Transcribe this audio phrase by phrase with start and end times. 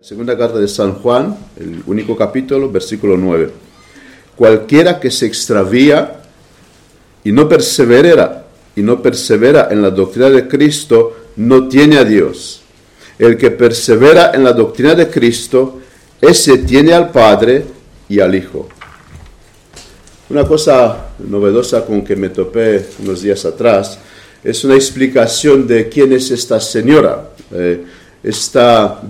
[0.00, 3.50] Segunda carta de San Juan, el único capítulo, versículo 9.
[4.36, 6.20] Cualquiera que se extravía
[7.24, 12.62] y no persevera y no persevera en la doctrina de Cristo no tiene a Dios.
[13.18, 15.80] El que persevera en la doctrina de Cristo,
[16.20, 17.64] ese tiene al Padre
[18.08, 18.68] y al Hijo.
[20.30, 23.98] Una cosa novedosa con que me topé unos días atrás
[24.44, 27.30] es una explicación de quién es esta señora.
[27.50, 27.84] Eh,
[28.22, 29.00] está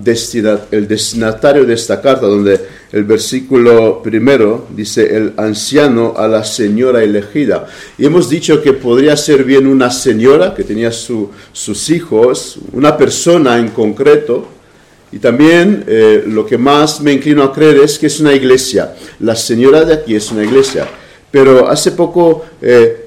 [0.70, 2.60] el destinatario de esta carta, donde
[2.92, 7.66] el versículo primero dice el anciano a la señora elegida.
[7.96, 13.58] Y hemos dicho que podría ser bien una señora que tenía sus hijos, una persona
[13.58, 14.48] en concreto.
[15.10, 18.94] Y también eh, lo que más me inclino a creer es que es una iglesia.
[19.20, 20.86] La señora de aquí es una iglesia.
[21.30, 23.06] Pero hace poco eh,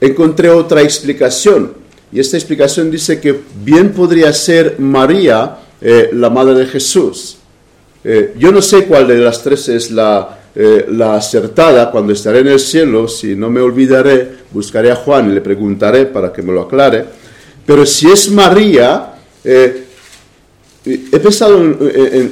[0.00, 1.81] encontré otra explicación
[2.12, 7.38] y esta explicación dice que bien podría ser María, eh, la madre de Jesús.
[8.04, 11.90] Eh, yo no sé cuál de las tres es la, eh, la, acertada.
[11.90, 16.04] Cuando estaré en el cielo, si no me olvidaré, buscaré a Juan y le preguntaré
[16.04, 17.06] para que me lo aclare.
[17.64, 21.62] Pero si es María, he pensado,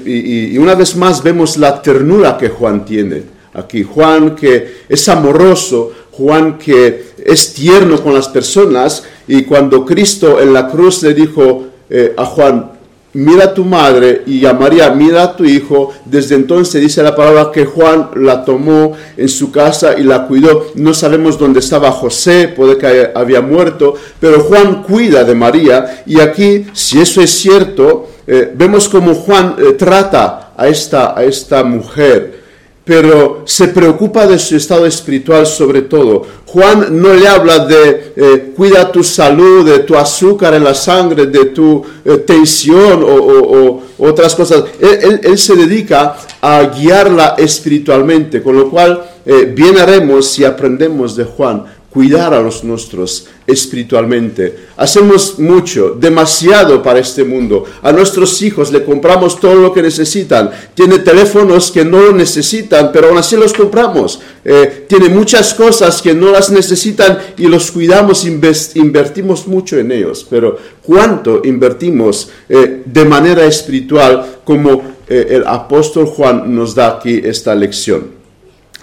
[0.05, 3.23] y una vez más vemos la ternura que Juan tiene
[3.55, 3.83] aquí.
[3.83, 10.53] Juan que es amoroso, Juan que es tierno con las personas y cuando Cristo en
[10.53, 12.73] la cruz le dijo eh, a Juan,
[13.15, 17.17] mira a tu madre y a María, mira a tu hijo, desde entonces dice la
[17.17, 20.67] palabra que Juan la tomó en su casa y la cuidó.
[20.75, 26.21] No sabemos dónde estaba José, puede que había muerto, pero Juan cuida de María y
[26.21, 31.65] aquí, si eso es cierto, eh, vemos como Juan eh, trata a esta, a esta
[31.65, 32.40] mujer
[32.85, 36.27] pero se preocupa de su estado espiritual sobre todo.
[36.47, 41.27] Juan no le habla de eh, cuida tu salud, de tu azúcar en la sangre,
[41.27, 44.65] de tu eh, tensión o, otras cosas.
[44.81, 51.25] Él, se dedica a guiarla espiritualmente, con lo cual eh, bien haremos si aprendemos de
[51.25, 54.69] Juan cuidar a los nuestros espiritualmente.
[54.77, 57.65] Hacemos mucho, demasiado para este mundo.
[57.83, 60.51] A nuestros hijos le compramos todo lo que necesitan.
[60.75, 64.21] Tiene teléfonos que no lo necesitan, pero aún así los compramos.
[64.45, 70.25] Eh, tiene muchas cosas que no las necesitan y los cuidamos, invertimos mucho en ellos.
[70.31, 77.21] Pero ¿cuánto invertimos eh, de manera espiritual como eh, el apóstol Juan nos da aquí
[77.25, 78.21] esta lección?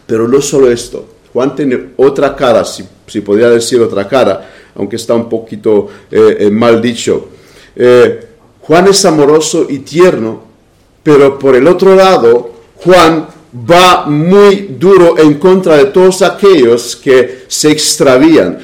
[0.06, 1.17] Pero no solo esto.
[1.38, 6.38] Juan tiene otra cara, si si podría decir otra cara, aunque está un poquito eh,
[6.40, 7.30] eh, mal dicho.
[7.76, 8.26] Eh,
[8.62, 10.42] Juan es amoroso y tierno,
[11.04, 13.28] pero por el otro lado, Juan
[13.70, 18.58] va muy duro en contra de todos aquellos que se extravían.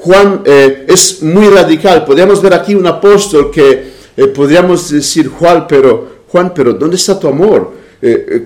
[0.00, 2.04] Juan es muy radical.
[2.04, 3.92] Podríamos ver aquí un apóstol que
[4.34, 7.72] podríamos decir, Juan, pero, Juan, pero ¿dónde está tu amor?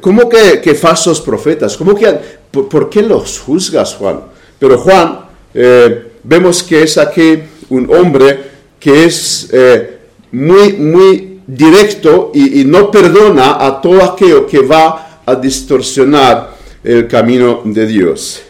[0.00, 1.76] ¿Cómo que, falsos profetas?
[1.76, 2.08] ¿Cómo que,
[2.50, 4.20] por, qué los juzgas, Juan?
[4.58, 5.20] Pero Juan
[5.52, 9.98] eh, vemos que es aquí un hombre que es eh,
[10.32, 17.62] muy, muy directo y, no perdona a todo aquello que va a distorsionar el camino
[17.64, 18.42] de Dios.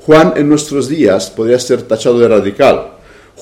[0.00, 2.95] Juan en nuestros días podría ser tachado de radical.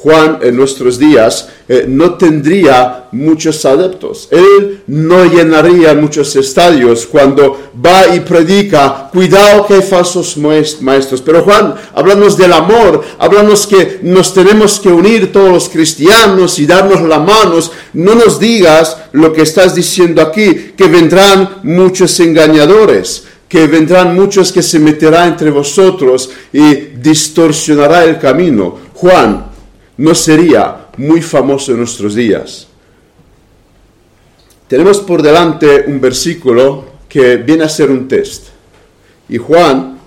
[0.04, 4.28] Juan en nuestros días eh, no tendría muchos adeptos.
[4.31, 11.22] Él no llenaría muchos estadios cuando va y predica, cuidado que hay falsos maestros.
[11.22, 16.66] Pero Juan, háblanos del amor, háblanos que nos tenemos que unir todos los cristianos y
[16.66, 17.72] darnos las manos.
[17.94, 24.50] No nos digas lo que estás diciendo aquí, que vendrán muchos engañadores que vendrán muchos
[24.50, 28.76] que se meterán entre vosotros y distorsionará el camino.
[28.94, 29.53] Juan,
[29.97, 32.66] no sería muy famoso en nuestros días.
[34.66, 38.49] Tenemos por delante un versículo que viene a ser un test.
[39.28, 39.99] Y Juan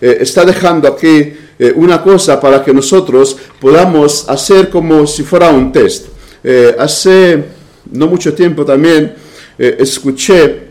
[0.00, 5.50] eh, está dejando aquí eh, una cosa para que nosotros podamos hacer como si fuera
[5.50, 6.06] un test.
[6.42, 7.44] Eh, hace
[7.92, 9.14] no mucho tiempo también
[9.58, 10.68] escuché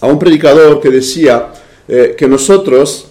[0.00, 1.52] a un predicador que decía
[1.86, 3.06] que nosotros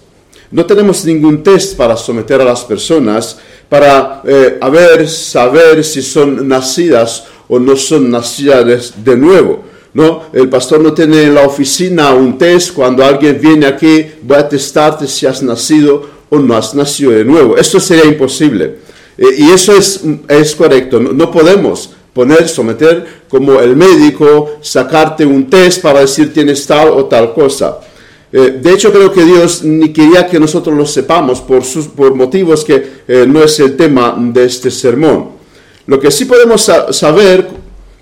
[0.51, 3.39] no tenemos ningún test para someter a las personas,
[3.71, 4.59] para eh,
[5.07, 9.63] saber si son nacidas o no son nacidas de, nuevo.
[9.93, 10.23] ¿no?
[10.33, 14.49] El pastor no tiene en la oficina un test cuando alguien viene aquí, va a
[14.49, 17.55] testarte si has nacido o no has nacido de nuevo.
[17.55, 18.79] Esto sería imposible.
[19.17, 20.99] Eh, y eso es, es correcto.
[20.99, 26.89] No, no, podemos poner, someter como el médico, sacarte un test para decir tienes tal
[26.89, 27.79] o tal cosa.
[28.33, 32.15] Eh, de hecho, creo que Dios ni quería que nosotros lo sepamos por, sus, por
[32.15, 35.31] motivos que eh, no es el tema de este sermón.
[35.87, 37.49] Lo que sí podemos saber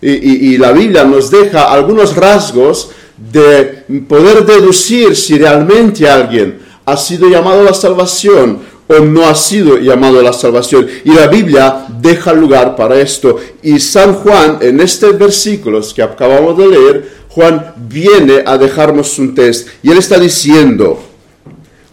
[0.01, 7.29] y, la Biblia nos deja algunos rasgos de poder deducir si realmente alguien ha sido
[7.29, 10.87] llamado a la salvación o no ha sido llamado a la salvación.
[11.03, 13.37] Y la Biblia deja lugar para esto.
[13.61, 19.33] Y San Juan, en estos versículos que acabamos de leer, Juan viene a dejarnos un
[19.33, 19.69] test.
[19.81, 21.01] Y él está diciendo,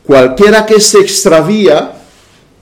[0.05, 1.93] cualquiera que se extravía,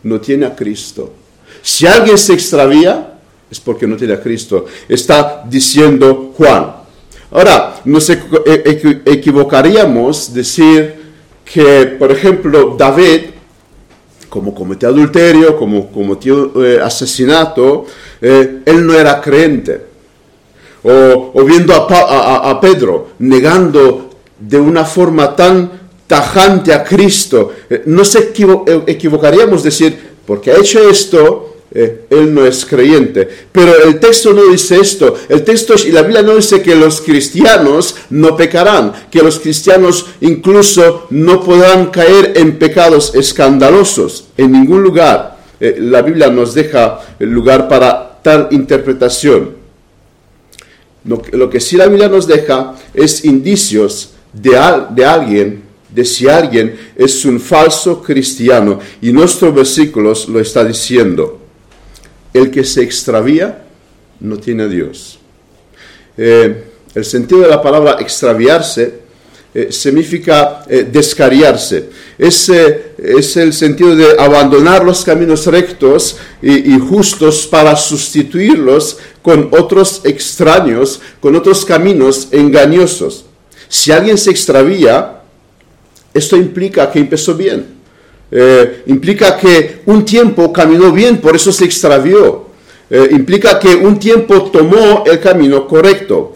[0.03, 1.15] no tiene a Cristo.
[1.63, 3.15] Si alguien se extravía,
[3.51, 4.67] es porque no tiene a Cristo.
[4.87, 6.75] Está diciendo Juan.
[7.31, 8.21] Ahora, nos e-,
[9.07, 10.95] equivocaríamos decir
[11.43, 13.31] que, por ejemplo, David,
[14.29, 17.87] como cometió adulterio, como cometió eh, asesinato,
[18.21, 19.94] eh, él no era creyente.
[20.85, 25.71] O, viendo a, Pedro negando de una forma tan
[26.07, 29.97] tajante a Cristo, eh, no nos equivocaríamos decir,
[30.27, 33.29] porque ha hecho esto, eh, él no es creyente.
[33.51, 35.15] Pero el texto no dice esto.
[35.29, 40.07] El texto y la Biblia no dice que los cristianos no pecarán, que los cristianos
[40.21, 44.27] incluso no podrán caer en pecados escandalosos.
[44.37, 49.64] En ningún lugar eh, la Biblia nos deja lugar para tal interpretación.
[51.05, 54.59] Lo que, sí la Biblia nos deja es indicios de,
[54.91, 55.63] de alguien
[55.95, 58.81] de si alguien es un falso cristiano.
[59.01, 61.41] Y nuestro versículos lo está diciendo
[62.33, 63.65] el que se extravía
[64.19, 65.21] no tiene a Dios.
[66.17, 66.65] Eh,
[66.95, 69.04] el sentido de la palabra extraviarse
[69.55, 71.91] eh, significa eh, descariarse.
[72.19, 80.01] Es, es, el sentido de abandonar los caminos rectos y, justos para sustituirlos con otros
[80.05, 83.25] extraños, con otros caminos engañosos.
[83.69, 85.23] Si alguien se extravía,
[86.13, 87.75] esto implica que empezó bien.
[88.31, 92.47] Eh, implica que un tiempo caminó bien, por eso se extravió.
[92.91, 96.33] Eh, implica que un tiempo tomó el camino correcto.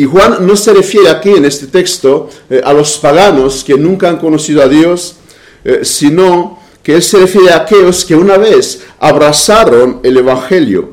[0.00, 4.08] Y Juan no se refiere aquí en este texto eh, a los paganos que nunca
[4.08, 5.16] han conocido a Dios,
[5.82, 10.92] sino que él se refiere a aquellos que una vez abrazaron el Evangelio.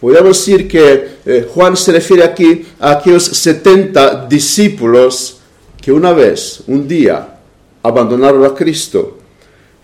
[0.00, 5.40] Podríamos decir que Juan se refiere aquí a aquellos 70 discípulos
[5.82, 7.38] que una vez, un día,
[7.82, 9.18] abandonaron a Cristo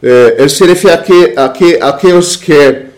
[0.06, 2.88] eh, él se refiere a, que, a, aquellos que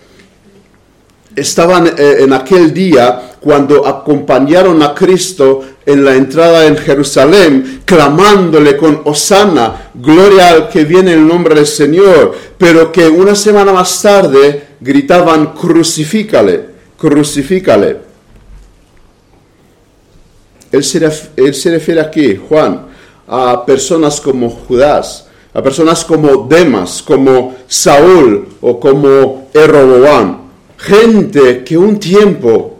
[1.36, 8.76] estaban eh, en aquel día cuando acompañaron a Cristo en la entrada en Jerusalén, clamándole
[8.76, 13.72] con Osana, gloria al que viene en el nombre del Señor, pero que una semana
[13.72, 16.60] más tarde gritaban, crucifícale,
[16.98, 17.98] crucifícale.
[20.72, 22.84] Él se, él se refiere aquí, Juan,
[23.28, 30.38] a personas como Judas, a personas como Demas, como Saúl o como Erroboam,
[30.76, 32.75] gente que un tiempo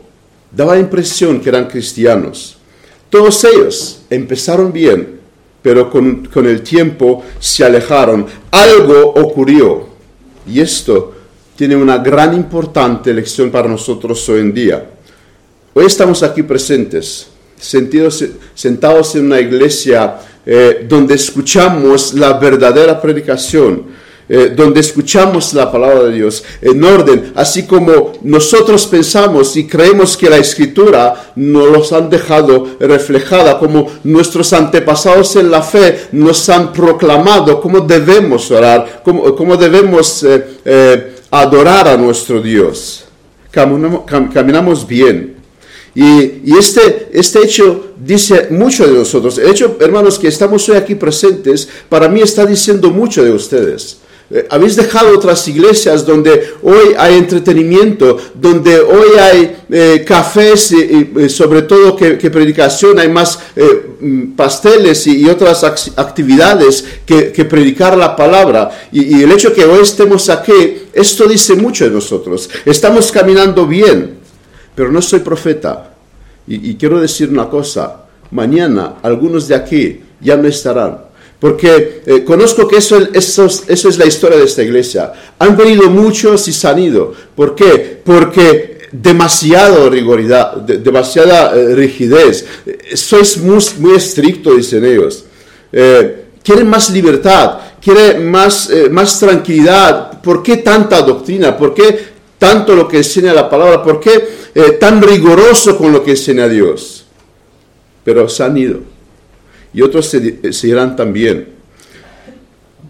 [0.57, 2.57] daba impresión que eran cristianos.
[3.11, 5.21] Todos ellos empezaron bien,
[5.61, 8.27] pero con, con el tiempo se alejaron.
[8.51, 9.87] Algo ocurrió
[10.47, 11.13] y esto
[11.57, 14.91] tiene una gran importante lección para nosotros hoy en día.
[15.75, 17.27] Hoy estamos aquí presentes,
[17.59, 18.25] sentidos,
[18.55, 20.17] sentados en una iglesia
[20.47, 23.85] eh, donde escuchamos la verdadera predicación,
[24.29, 30.17] eh, donde escuchamos la palabra de Dios en orden, así como nosotros pensamos y creemos
[30.17, 36.49] que la escritura nos los han dejado reflejada, como nuestros antepasados en la fe nos
[36.49, 43.05] han proclamado cómo debemos orar, cómo, debemos eh, adorar a nuestro Dios.
[43.51, 45.37] caminamos bien.
[45.97, 49.39] Y, este, este hecho dice mucho de nosotros.
[49.39, 53.97] El hecho, hermanos, que estamos hoy aquí presentes, para mí está diciendo mucho de ustedes.
[54.29, 61.29] Eh, habéis dejado otras iglesias donde hoy hay entretenimiento, donde hoy hay eh, cafés y,
[61.29, 68.17] sobre todo que, predicación, hay más eh, mm, pasteles y, otras actividades que, predicar la
[68.17, 68.89] palabra.
[68.91, 72.51] Y, el hecho que hoy estemos aquí, esto dice mucho de nosotros.
[72.65, 74.19] Estamos caminando bien,
[74.75, 75.95] pero no soy profeta.
[76.49, 81.06] Y, quiero decir una cosa, mañana algunos de aquí ya no estarán.
[81.39, 85.13] Porque eh, conozco que eso, eso, eso, es la historia de esta iglesia.
[85.39, 87.13] Han venido muchos y se han ido.
[87.35, 88.01] ¿Por qué?
[88.03, 92.47] Porque demasiado rigoridad, demasiada eh, rigidez.
[92.95, 95.25] Sois muy, muy estricto, dicen ellos.
[95.73, 100.23] Eh, quieren más libertad, quieren más, más tranquilidad.
[100.23, 101.57] ¿Por qué tanta doctrina?
[101.57, 103.83] ¿Por qué tanto lo que enseña la palabra?
[103.83, 107.07] ¿Por qué eh, tan riguroso con lo que enseña Dios?
[108.05, 108.96] Pero se han ido.
[109.77, 111.51] Y otros se, se irán también.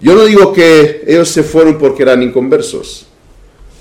[0.00, 3.06] Yo no digo que ellos se fueron porque eran inconversos,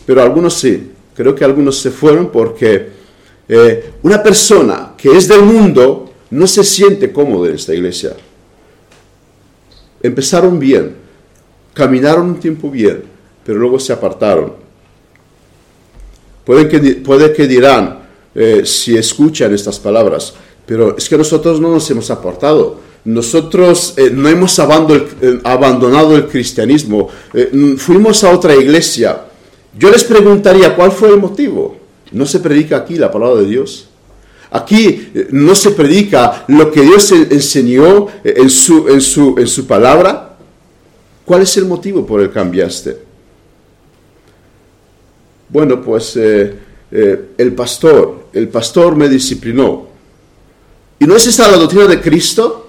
[0.05, 0.91] pero algunos sí.
[1.15, 2.93] Creo que algunos se fueron porque
[3.47, 8.15] Eh, una persona que es del mundo no se siente cómodo en esta iglesia.
[10.01, 10.95] Empezaron bien,
[11.71, 13.03] caminaron un tiempo bien,
[13.45, 14.53] pero luego se apartaron.
[16.43, 17.99] Puede que, puede que dirán,
[18.33, 20.33] eh, si escuchan estas palabras,
[20.65, 22.79] pero es que nosotros no nos hemos apartado.
[23.05, 27.09] Nosotros eh, no hemos abandonado el cristianismo,
[27.77, 29.25] fuimos a otra iglesia.
[29.77, 31.77] Yo les preguntaría, ¿cuál fue el motivo?
[32.11, 33.89] No se predica aquí la palabra de Dios.
[34.51, 39.47] Aquí eh, no se predica lo que Dios enseñó eh, en su, en su, en
[39.47, 40.37] su palabra.
[41.25, 42.97] ¿Cuál es el motivo por el que cambiaste?
[45.49, 46.55] Bueno, pues eh,
[47.37, 49.87] el pastor, el pastor me disciplinó.
[50.99, 52.64] ¿Y no es esta la doctrina de Cristo?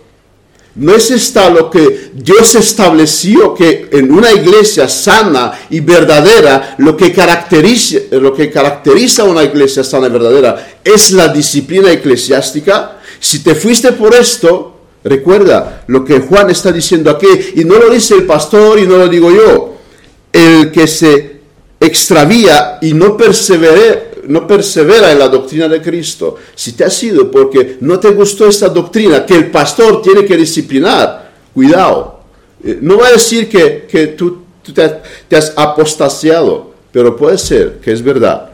[0.76, 6.94] ¿No es esta lo que Dios estableció que en una iglesia sana y verdadera lo
[6.94, 12.98] que caracteriza, lo que caracteriza una iglesia sana y verdadera es la disciplina eclesiástica?
[13.18, 17.88] Si te fuiste por esto, recuerda lo que Juan está diciendo aquí, y no lo
[17.88, 19.76] dice el pastor y no lo digo yo,
[20.30, 21.36] el que se
[21.80, 27.30] extravía y no persevera no persevera en la doctrina de Cristo, si te ha sido
[27.30, 32.20] porque no te gustó esta doctrina que el pastor tiene que disciplinar, cuidado.
[32.62, 34.42] Eh, no va a decir que, tú,
[34.74, 38.50] te, te, has apostasiado, pero puede ser que es verdad.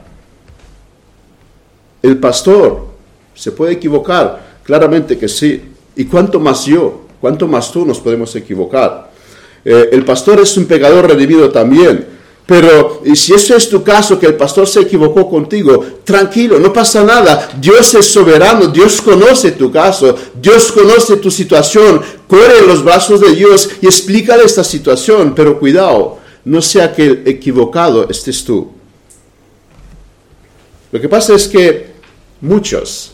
[2.03, 2.87] El pastor
[3.35, 5.63] se puede equivocar, claramente que sí.
[5.97, 7.03] ¿Y cuánto más yo?
[7.21, 9.13] ¿Cuánto más tú nos podemos equivocar?
[9.65, 12.12] Eh, el pastor es un pecador redimido también.
[12.53, 17.03] Pero si eso es tu caso, que el pastor se equivocó contigo, tranquilo, no pasa
[17.03, 17.49] nada.
[17.59, 22.03] Dios es soberano, Dios conoce tu caso, Dios conoce tu situación.
[22.29, 27.23] Corre los brazos de Dios y explícale esta situación, pero cuidado, no sea que el
[27.27, 28.71] equivocado estés tú.
[30.91, 31.87] Lo que pasa es que
[32.43, 33.13] muchos,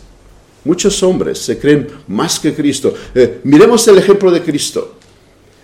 [0.65, 2.93] muchos hombres se creen más que Cristo.
[3.15, 4.97] Eh, miremos el ejemplo de Cristo.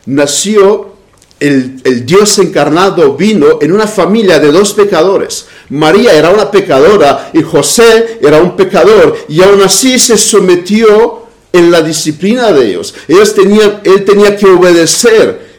[0.07, 0.94] Nació
[1.41, 5.47] el, Dios encarnado vino en una familia de dos pecadores.
[5.71, 11.71] María era una pecadora y José era un pecador y aún así se sometió en
[11.71, 12.95] la disciplina de ellos.
[13.09, 15.55] Él tenía que obedecer.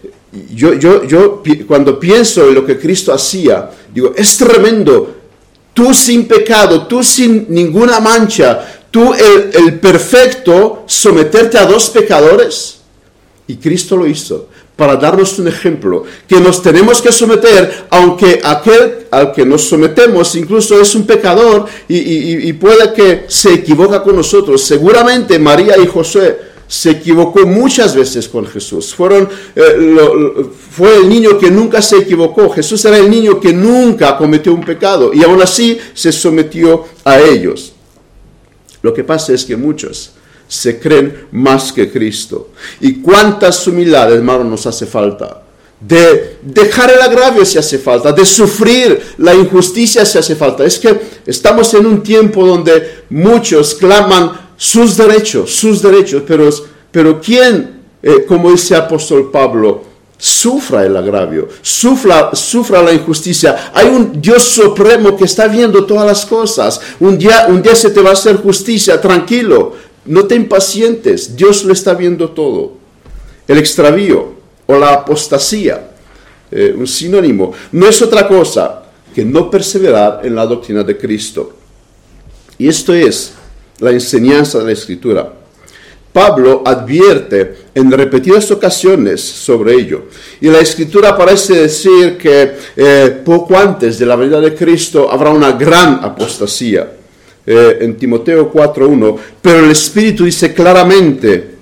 [0.54, 5.16] Yo, yo, yo cuando pienso en lo que Cristo hacía, digo, es tremendo.
[5.74, 12.78] Tú sin pecado, tú sin ninguna mancha, tú el, el perfecto, someterte a dos pecadores.
[13.48, 19.08] Y Cristo lo hizo para darnos un ejemplo, que nos tenemos que someter, aunque aquel
[19.10, 24.64] al que nos sometemos incluso es un pecador y, puede que se equivoca con nosotros.
[24.64, 28.94] Seguramente María y José se equivocó muchas veces con Jesús.
[28.94, 32.50] Fueron, eh, fue el niño que nunca se equivocó.
[32.50, 37.20] Jesús era el niño que nunca cometió un pecado y aún así se sometió a
[37.22, 37.74] ellos.
[38.82, 40.12] Lo que pasa es que muchos
[40.56, 42.50] se creen más que Cristo.
[42.80, 45.42] ¿Y cuántas humildades, hermano, nos hace falta?
[45.80, 50.64] De dejar el agravio si hace falta, de sufrir la injusticia si hace falta.
[50.64, 56.50] Es que estamos en un tiempo donde muchos claman sus derechos, sus derechos, pero,
[56.92, 59.84] pero ¿quién, eh, como dice apóstol Pablo,
[60.18, 63.72] sufra el agravio, sufra, sufra la injusticia.
[63.74, 66.80] Hay un Dios supremo que está viendo todas las cosas.
[67.00, 69.74] Un día, un día se te va a hacer justicia, tranquilo.
[70.06, 72.74] No te impacientes, Dios lo está viendo todo.
[73.48, 74.36] El extravío
[74.66, 75.92] o la apostasía,
[76.52, 78.84] eh, un sinónimo, no es otra cosa
[79.14, 81.54] que no perseverar en la doctrina de Cristo.
[82.58, 83.34] Y esto es
[83.80, 85.34] la enseñanza de la Escritura.
[86.16, 90.04] Pablo advierte en repetidas ocasiones sobre ello.
[90.40, 95.32] Y la escritura parece decir que eh, poco antes de la venida de Cristo habrá
[95.32, 96.90] una gran apostasía.
[97.48, 101.56] Eh, en Timoteo 4.1, pero el Espíritu dice claramente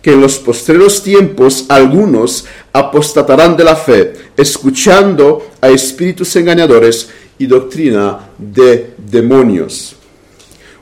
[0.00, 7.46] que en los postreros tiempos algunos apostatarán de la fe, escuchando a espíritus engañadores y
[7.46, 9.96] doctrina de demonios.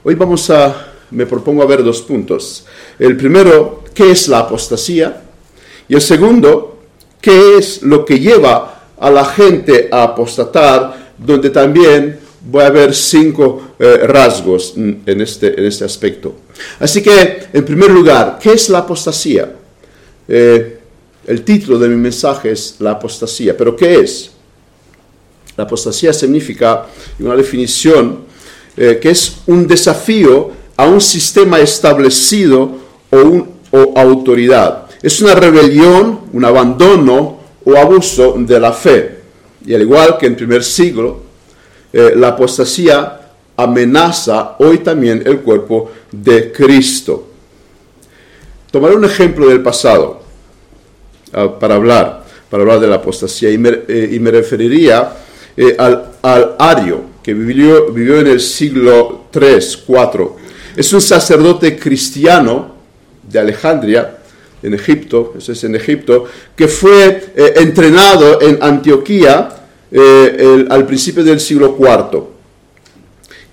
[0.05, 2.67] Hoy vamos a, me propongo a ver dos puntos.
[2.99, 5.23] El primero, ¿qué es la apostasía?
[5.89, 6.79] Y el segundo,
[7.21, 12.95] ¿qué es lo que lleva a la gente a apostatar, donde también voy a ver
[12.95, 16.35] cinco eh, rasgos en este, en este aspecto.
[16.79, 19.53] Así que, en primer lugar, ¿qué es la apostasía?
[20.29, 20.79] Eh,
[21.27, 24.31] el título de mi mensaje es la apostasía, pero ¿qué es?
[25.57, 26.87] La apostasía significa
[27.19, 28.21] una definición
[28.77, 32.79] eh, que es un desafío a un sistema establecido
[33.11, 33.57] o, un,
[33.97, 34.87] autoridad.
[35.03, 39.17] Es una rebelión, un abandono o abuso de la fe.
[39.67, 41.26] Y al igual que en primer siglo,
[41.93, 43.21] eh, la apostasía
[43.57, 47.29] amenaza hoy también el cuerpo de Cristo.
[48.71, 50.21] Tomaré un ejemplo del pasado
[51.33, 55.13] ah, para hablar, para hablar de la apostasía y me, eh, referiría
[55.57, 60.37] eh, al, Ario, que vivió, vivió en el siglo 3, 4.
[60.77, 62.75] Es un sacerdote cristiano
[63.23, 64.19] de Alejandría,
[64.63, 66.25] en Egipto, es en Egipto,
[66.57, 72.23] que fue entrenado en Antioquía al principio del siglo IV.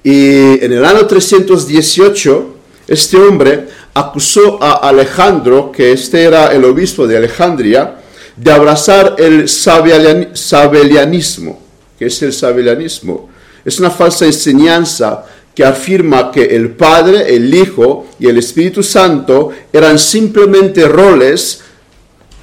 [0.04, 2.56] Y en el año 318,
[2.88, 8.02] este hombre acusó a Alejandro, que este era el obispo de Alejandría,
[8.36, 11.62] de abrazar el sabelianismo.
[11.98, 13.30] ¿Qué es el sabelianismo?
[13.64, 15.24] Es una falsa enseñanza
[15.56, 21.62] que afirma que el Padre, el Hijo y el Espíritu Santo eran simplemente roles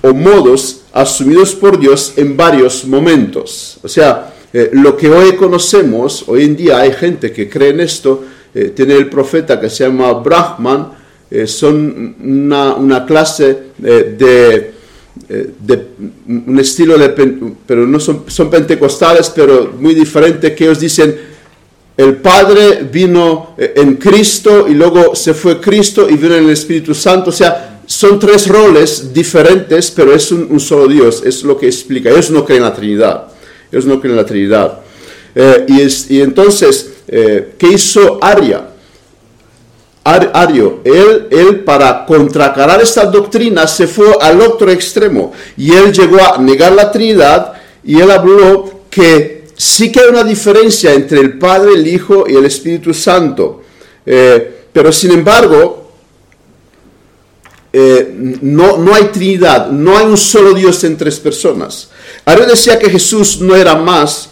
[0.02, 3.78] o modos asumidos por Dios en varios momentos.
[3.82, 7.80] O sea, eh, lo que hoy conocemos, hoy en día hay gente que cree en
[7.80, 14.72] esto, eh, tiene el profeta que se llama Brahman, eh, son una, clase eh, de,
[15.28, 15.86] eh, de,
[16.26, 17.10] un estilo de,
[17.64, 21.14] pero no son, son pentecostales, pero muy diferente, que ellos dicen,
[21.96, 26.94] el Padre vino en Cristo y luego se fue Cristo y vino en el Espíritu
[26.94, 31.66] Santo, o sea, son tres roles diferentes, pero es un, solo Dios, es lo que
[31.66, 32.08] explica.
[32.08, 33.24] Ellos no creen en la Trinidad,
[33.72, 34.80] ellos no creen en la Trinidad.
[35.66, 38.68] y, es, y, entonces, ¿qué hizo Aria?
[40.04, 46.18] Ario, él, él para contracarar esta doctrina se fue al otro extremo y él llegó
[46.22, 47.54] a negar la Trinidad
[47.84, 52.36] y él habló que sí que hay una diferencia entre el Padre, el Hijo y
[52.36, 53.62] el Espíritu Santo,
[54.06, 55.79] eh, pero sin embargo
[57.72, 61.90] eh, no, no hay Trinidad, no hay un solo Dios en tres personas.
[62.24, 64.30] Ario decía que Jesús no era más,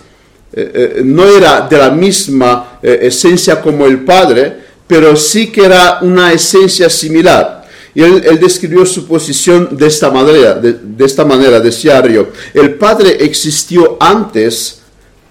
[0.52, 6.32] eh, no era de la misma esencia como el Padre, pero sí que era una
[6.32, 7.58] esencia similar.
[7.94, 13.24] Y él, describió su posición de esta manera, de, esta manera, decía Río, el Padre
[13.24, 14.82] existió antes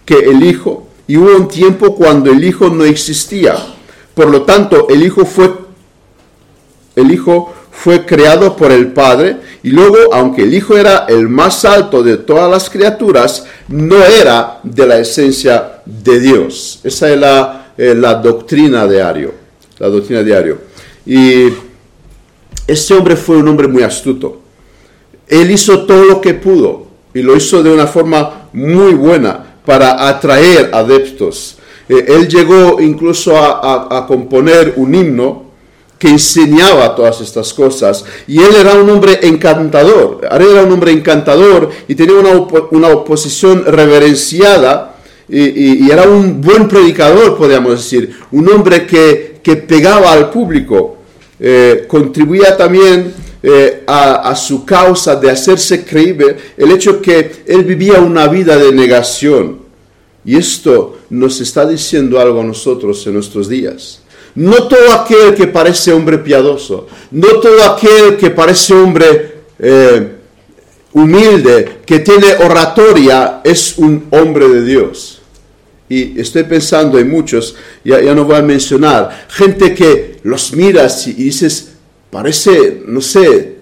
[0.06, 3.56] que el Hijo y hubo un tiempo cuando el Hijo no existía.
[4.14, 5.50] Por lo tanto, el Hijo fue,
[6.96, 11.66] el Hijo fue creado por el Padre y luego, aunque el Hijo era el más
[11.66, 16.80] alto de todas las criaturas, no era de la esencia de Dios.
[16.84, 19.48] Esa es la, eh, la doctrina de Ario
[19.80, 20.60] la doctrina diario.
[21.06, 21.50] Y
[22.66, 24.42] este hombre fue un hombre muy astuto.
[25.28, 30.08] Él hizo todo lo que pudo y lo hizo de una forma muy buena para
[30.08, 31.58] atraer adeptos.
[31.90, 35.46] Eh, él llegó incluso a, componer un himno
[35.98, 38.06] que enseñaba todas estas cosas.
[38.28, 40.20] Y él era un hombre encantador.
[40.24, 42.16] Era un hombre encantador y tenía
[42.72, 44.96] una, oposición reverenciada.
[45.30, 48.18] y, era un buen predicador, podríamos decir.
[48.32, 50.98] Un hombre que que pegaba al público,
[51.40, 58.02] eh, contribuía también eh, a, su causa de hacerse creíble el hecho que él vivía
[58.02, 59.60] una vida de negación.
[60.26, 64.02] Y esto nos está diciendo algo a nosotros en nuestros días.
[64.38, 70.12] No todo aquel que parece hombre piadoso, no todo aquel que parece hombre eh,
[70.94, 75.24] humilde, que tiene oratoria, es un hombre de Dios.
[75.90, 81.08] Y estoy pensando en muchos, ya, ya no voy a mencionar, gente que los miras
[81.08, 81.70] y, dices,
[82.12, 83.56] parece, no sé,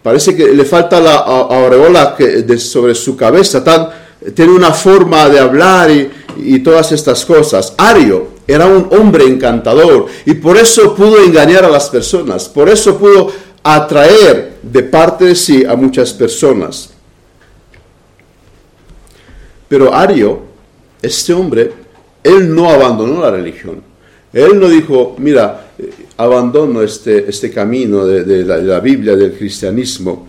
[0.00, 3.64] parece que le falta la aureola que, sobre su cabeza,
[4.32, 7.74] tiene una forma de hablar y, y todas estas cosas.
[7.76, 12.98] Ario era un hombre encantador y por eso pudo engañar a las personas, por eso
[12.98, 13.30] pudo
[13.62, 16.90] atraer de parte de sí a muchas personas.
[19.68, 20.50] Pero Ario
[21.02, 21.72] este hombre,
[22.22, 23.82] él no abandonó la religión.
[24.32, 30.28] Él no dijo, mira, eh, abandono este, este camino de, la, Biblia, del cristianismo.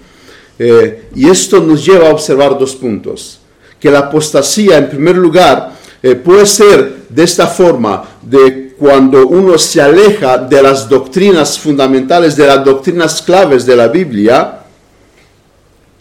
[0.57, 3.39] Eh, y esto nos lleva a observar dos puntos.
[3.79, 9.57] Que la apostasía, en primer lugar, eh, puede ser de esta forma, de cuando uno
[9.57, 14.59] se aleja de las doctrinas fundamentales, de las doctrinas claves de la Biblia,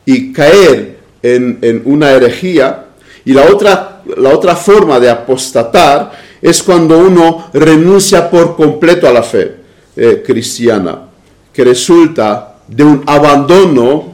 [0.06, 2.86] y caer en, una herejía.
[3.24, 9.12] Y la otra la otra forma de apostatar es cuando uno renuncia por completo a
[9.12, 9.56] la fe
[9.96, 11.02] eh, cristiana,
[11.52, 14.10] que resulta de un abandono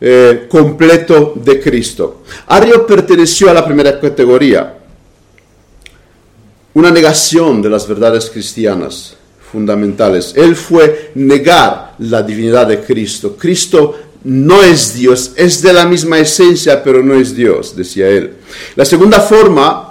[0.00, 2.22] eh, completo de Cristo.
[2.46, 4.74] Ario perteneció a la primera categoría,
[6.74, 9.16] una negación de las verdades cristianas
[9.50, 10.32] fundamentales.
[10.36, 13.36] Él fue negar la divinidad de Cristo.
[13.36, 18.34] Cristo no es Dios, es de la misma esencia, pero no es Dios, decía él.
[18.76, 19.89] La segunda forma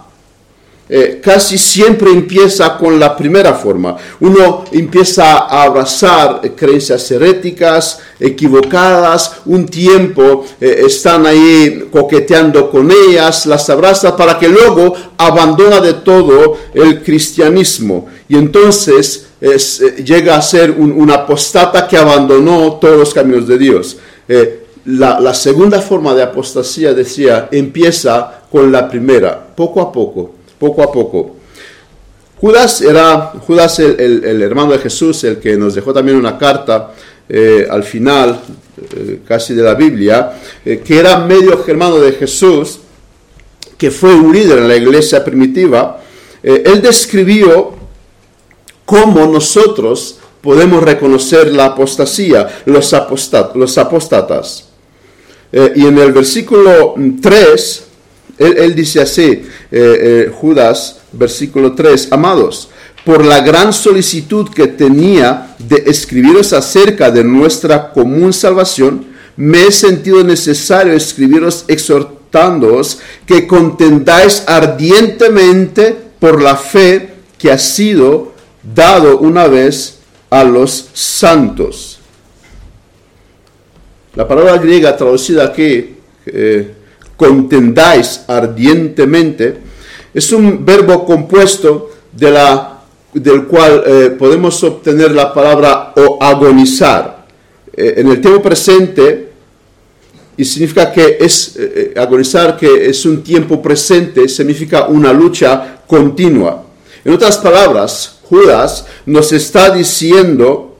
[1.19, 3.95] eh, eh, casi siempre empieza con la primera forma.
[4.19, 13.45] Uno empieza a abrazar creencias heréticas, equivocadas, un tiempo eh, están ahí coqueteando con ellas,
[13.45, 18.07] las abraza para que luego abandona de todo el cristianismo.
[18.27, 19.57] Y entonces eh,
[20.03, 23.97] llega a ser una apostata que abandonó todos los caminos de Dios.
[24.85, 30.83] La, la, segunda forma de apostasía, decía, empieza con la primera, poco a poco poco
[30.83, 31.35] a poco.
[32.39, 36.93] Judas era Judas el, hermano de Jesús, el que nos dejó también una carta
[37.27, 38.39] eh, al final,
[38.95, 42.79] eh, casi de la Biblia, eh, que era medio hermano de Jesús,
[43.77, 46.01] que fue un líder en la iglesia primitiva.
[46.41, 47.73] él describió
[48.85, 54.69] cómo nosotros podemos reconocer la apostasía, los, apostat los apóstatas.
[55.51, 57.88] y en el versículo 3
[58.39, 62.69] él, dice así, eh, eh, Judas, versículo 3, amados,
[63.05, 69.71] por la gran solicitud que tenía de escribiros acerca de nuestra común salvación, me he
[69.71, 79.47] sentido necesario escribiros exhortándoos que contendáis ardientemente por la fe que ha sido dado una
[79.47, 79.99] vez
[80.29, 81.99] a los santos.
[84.15, 86.75] La palabra griega traducida aquí, eh,
[87.19, 89.57] contendáis ardientemente,
[90.13, 92.79] es un verbo compuesto de la,
[93.13, 97.27] del cual eh, podemos obtener la palabra o agonizar.
[97.75, 99.33] Eh, en el tiempo presente,
[100.37, 106.63] y significa que es eh, agonizar, que es un tiempo presente, significa una lucha continua.
[107.03, 110.77] En otras palabras, Judas nos está diciendo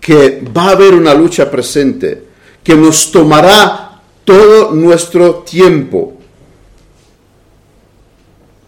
[0.00, 2.22] que va a haber una lucha presente,
[2.62, 3.87] que nos tomará
[4.28, 6.12] todo nuestro tiempo.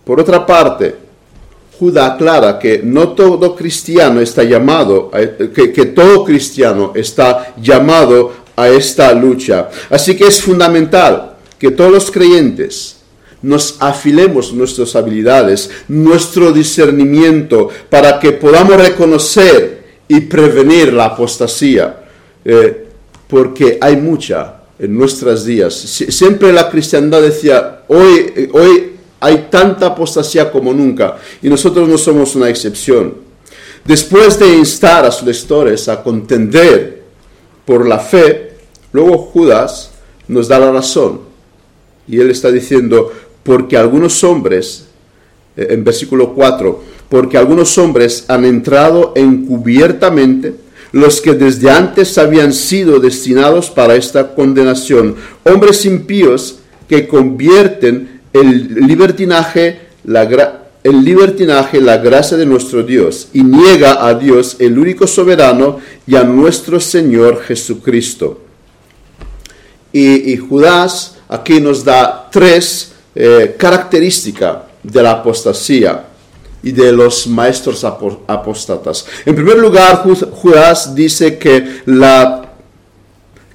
[0.06, 0.96] Por otra parte,
[1.78, 5.10] Judá aclara que no todo cristiano está llamado,
[5.54, 9.68] que, que todo cristiano está llamado a esta lucha.
[9.90, 12.96] Así que es fundamental que todos los creyentes
[13.42, 22.00] nos afilemos nuestras habilidades, nuestro discernimiento, para que podamos reconocer y prevenir la apostasía,
[22.46, 22.86] eh,
[23.28, 25.74] porque hay mucha en nuestros días.
[25.74, 32.34] Siempre la cristiandad decía, hoy, hoy hay tanta apostasía como nunca y nosotros no somos
[32.34, 33.14] una excepción.
[33.84, 37.02] Después de instar a sus lectores a contender
[37.66, 38.52] por la fe,
[38.92, 39.90] luego Judas
[40.28, 41.20] nos da la razón.
[42.08, 43.12] Y él está diciendo,
[43.42, 44.86] porque algunos hombres,
[45.56, 50.54] eh, en versículo 4, porque algunos hombres han entrado encubiertamente,
[50.92, 58.86] los que desde antes habían sido destinados para esta condenación, hombres impíos que convierten el
[58.86, 60.24] libertinaje, la
[60.82, 66.16] el libertinaje la gracia de nuestro Dios y niega a Dios el único soberano y
[66.16, 68.40] a nuestro Señor Jesucristo.
[69.92, 76.04] Y, Judas aquí nos da tres eh, características de la apostasía
[76.62, 79.06] y de los maestros apóstatas.
[79.24, 82.52] En primer lugar, Judas dice que la,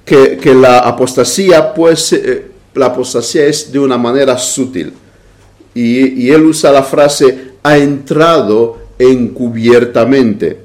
[0.04, 4.92] que, la apostasía, pues, eh, la apostasía es de una manera sutil.
[5.74, 10.58] Y, él usa la frase ha entrado encubiertamente,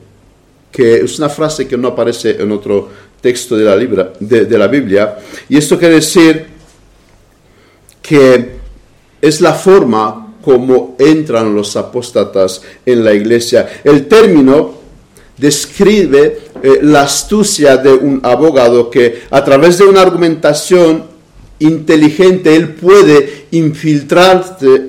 [0.72, 4.68] que es una frase que no aparece en otro texto de la, de, de la
[4.68, 5.18] Biblia.
[5.50, 6.48] Y esto quiere decir
[8.02, 8.62] que
[9.22, 13.82] es la forma cómo entran los apóstatas en la iglesia.
[13.84, 14.82] El término
[15.42, 21.06] describe eh, la astucia de un abogado que a través de una argumentación
[21.58, 24.88] inteligente él puede infiltrarse,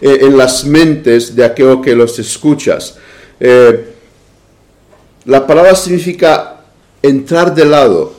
[0.00, 2.96] eh, en las mentes de aquello que los escuchas.
[3.40, 3.86] Eh,
[5.24, 6.60] la palabra significa
[7.02, 8.14] entrar de lado,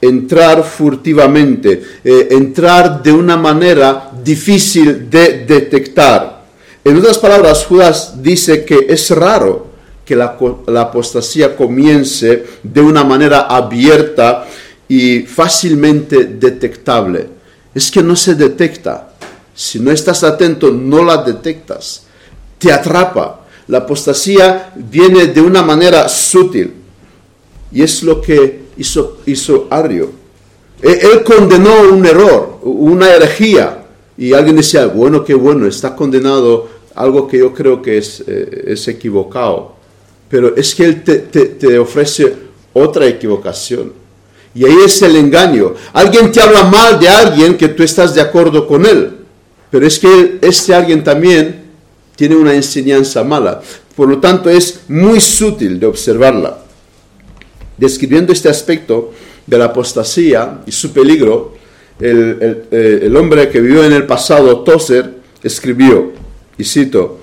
[0.00, 6.44] entrar furtivamente, entrar de una manera difícil de detectar.
[6.84, 9.68] En otras palabras, Judas dice que es raro
[10.04, 10.36] que la,
[10.80, 14.46] apostasía comience de una manera abierta
[14.88, 17.28] y fácilmente detectable.
[17.74, 19.10] Es que no se detecta.
[19.54, 22.02] Si no estás atento, no la detectas.
[22.58, 23.46] Te atrapa.
[23.68, 26.72] La apostasía viene de una manera sutil.
[27.72, 30.12] Y es lo que hizo, hizo Arrio.
[30.82, 33.85] E, él, condenó un error, una herejía,
[34.18, 38.64] y alguien decía, bueno, qué bueno, está condenado algo que yo creo que es, eh,
[38.68, 39.76] es equivocado.
[40.28, 42.34] Pero es que él te, te, ofrece
[42.72, 43.92] otra equivocación.
[44.54, 45.74] Y ahí es el engaño.
[45.92, 49.12] Alguien te habla mal de alguien que tú estás de acuerdo con él.
[49.70, 51.66] pero es que este alguien también
[52.16, 53.60] tiene una enseñanza mala.
[53.94, 56.58] Por lo tanto, es muy sutil de observarla.
[57.76, 59.12] Describiendo este aspecto
[59.46, 61.54] de la apostasía y su peligro,
[61.98, 66.12] el, eh, hombre que vivió en el pasado, Tozer, escribió,
[66.58, 67.20] y cito,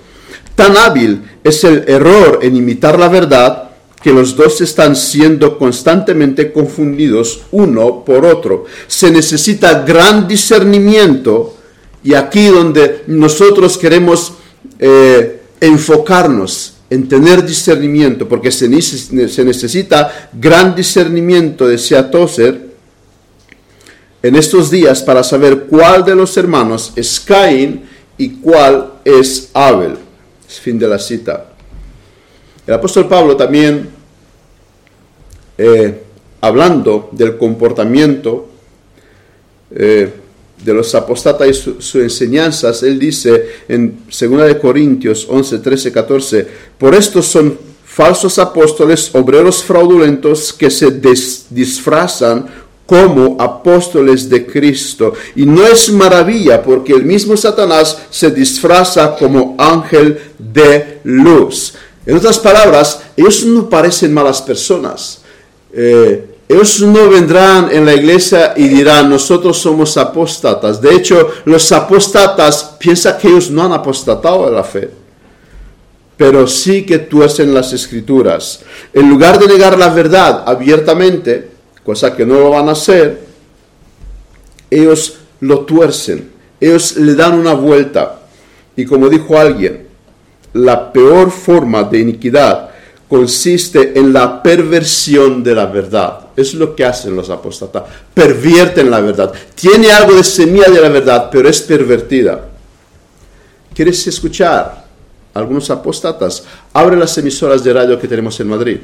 [0.54, 3.70] tan hábil es el error en imitar la verdad
[4.02, 8.66] que los dos están siendo constantemente confundidos uno por otro.
[8.86, 11.56] Se necesita gran discernimiento
[12.02, 14.34] y aquí donde nosotros queremos
[14.78, 22.63] eh, enfocarnos en tener discernimiento, porque se, necesita gran discernimiento, decía Tozer,
[24.24, 27.82] en estos días para saber cuál de los hermanos es Caín
[28.16, 29.98] y cuál es Abel.
[30.48, 31.52] Fin de la cita.
[32.66, 33.86] El apóstol Pablo también,
[35.58, 36.02] eh,
[36.40, 38.48] hablando del comportamiento
[39.70, 40.10] eh,
[40.64, 46.48] de los apóstatas y sus enseñanzas, él dice en 2 de Corintios 11, 13, 14,
[46.78, 50.90] por esto son falsos apóstoles, obreros fraudulentos que se
[51.50, 55.14] disfrazan como apóstoles de Cristo.
[55.34, 61.74] Y no es maravilla porque el mismo Satanás se disfraza como ángel de luz.
[62.06, 65.20] En otras palabras, ellos no parecen malas personas.
[65.72, 70.80] Eh, ellos no vendrán en la iglesia y dirán, nosotros somos apóstatas.
[70.80, 74.90] De hecho, los apóstatas piensan que ellos no han apostatado de la fe,
[76.18, 78.60] pero sí que tuercen las escrituras.
[78.92, 81.53] En lugar de negar la verdad abiertamente,
[81.84, 83.20] cosa que no lo van a hacer,
[84.70, 88.20] ellos lo tuercen, ellos le dan una vuelta.
[88.76, 89.86] Y como dijo alguien,
[90.54, 92.70] la peor forma de iniquidad
[93.08, 96.28] consiste en la perversión de la verdad.
[96.36, 97.84] Es lo que hacen los apóstatas.
[98.12, 99.32] Pervierten la verdad.
[99.54, 102.48] Tiene algo de semilla de la verdad, pero es pervertida.
[103.74, 104.84] ¿Quieres escuchar
[105.34, 106.44] algunos apóstatas?
[106.72, 108.78] Abre las emisoras de radio que tenemos en Madrid.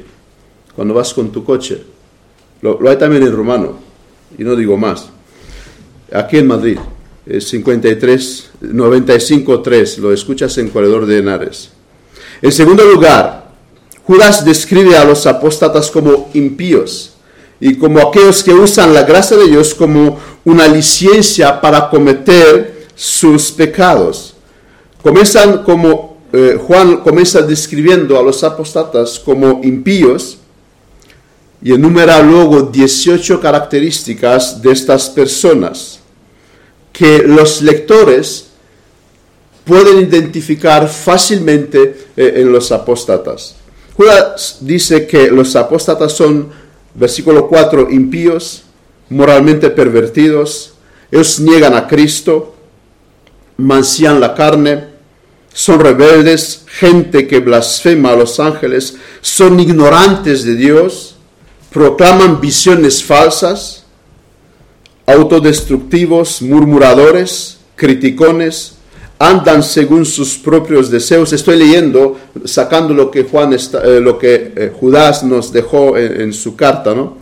[0.75, 1.81] Cuando vas con tu coche.
[2.61, 3.79] Lo, hay también en rumano.
[4.37, 5.09] Y no digo más.
[6.11, 6.77] Aquí en Madrid.
[7.39, 9.97] 53, 95, 3.
[9.99, 11.71] Lo escuchas en Corredor de Henares.
[12.41, 13.51] En segundo lugar,
[14.03, 17.13] Judas describe a los apóstatas como impíos
[17.59, 23.51] y como aquellos que usan la gracia de Dios como una licencia para cometer sus
[23.51, 24.33] pecados.
[25.03, 30.37] Comienzan como eh, Juan comienza describiendo a los apóstatas como impíos
[31.61, 35.99] y enumera luego 18 características de estas personas
[36.91, 38.47] que los lectores
[39.63, 43.55] pueden identificar fácilmente eh, en los apóstatas.
[43.95, 46.49] Judas dice que los apóstatas son,
[46.95, 48.63] versículo 4, impíos,
[49.09, 50.73] moralmente pervertidos,
[51.11, 52.55] ellos niegan a Cristo,
[53.57, 54.85] mancían la carne,
[55.53, 61.17] son rebeldes, gente que blasfema a los ángeles, son ignorantes de Dios,
[61.71, 63.85] proclaman visiones falsas,
[65.05, 68.75] autodestructivos, murmuradores, criticones,
[69.17, 71.31] andan según sus propios deseos.
[71.31, 76.33] Estoy leyendo, sacando lo que, Juan está, eh, lo que eh, Judas nos dejó en,
[76.33, 77.17] su carta, ¿no?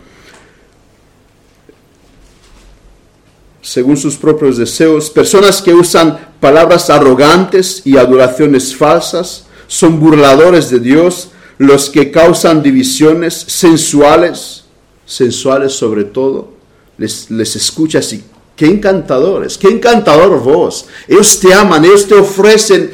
[3.62, 10.80] Según sus propios deseos, personas que usan palabras arrogantes y adoraciones falsas, son burladores de
[10.80, 14.64] Dios, los que causan divisiones sensuales,
[15.04, 16.54] sensuales sobre todo,
[16.96, 18.24] les, les escuchas y
[18.56, 20.84] Qué encantadores, qué encantador vos.
[21.08, 22.90] Ellos te aman, ellos te ofrecen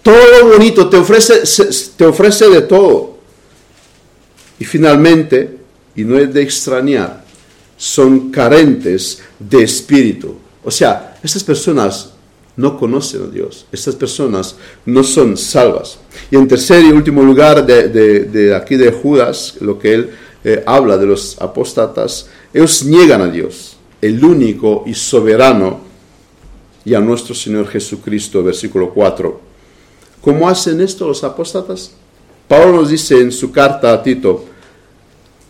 [0.00, 1.42] todo bonito, te ofrece,
[1.96, 3.18] te ofrece de todo.
[4.60, 5.58] Y finalmente,
[5.96, 7.24] y no es de extrañar,
[7.76, 10.36] son carentes de espíritu.
[10.62, 12.10] O sea, estas personas
[12.58, 13.66] no conocen a Dios.
[13.70, 15.98] Estas personas no son salvas.
[16.30, 20.10] Y en tercer y último lugar de, aquí de Judas, lo que él
[20.42, 25.80] eh, habla de los apóstatas, ellos niegan a Dios el único y soberano,
[26.84, 29.40] y a nuestro Señor Jesucristo, versículo 4.
[30.20, 31.92] ¿Cómo hacen esto los apóstatas?
[32.48, 34.46] Pablo nos dice en su carta a Tito,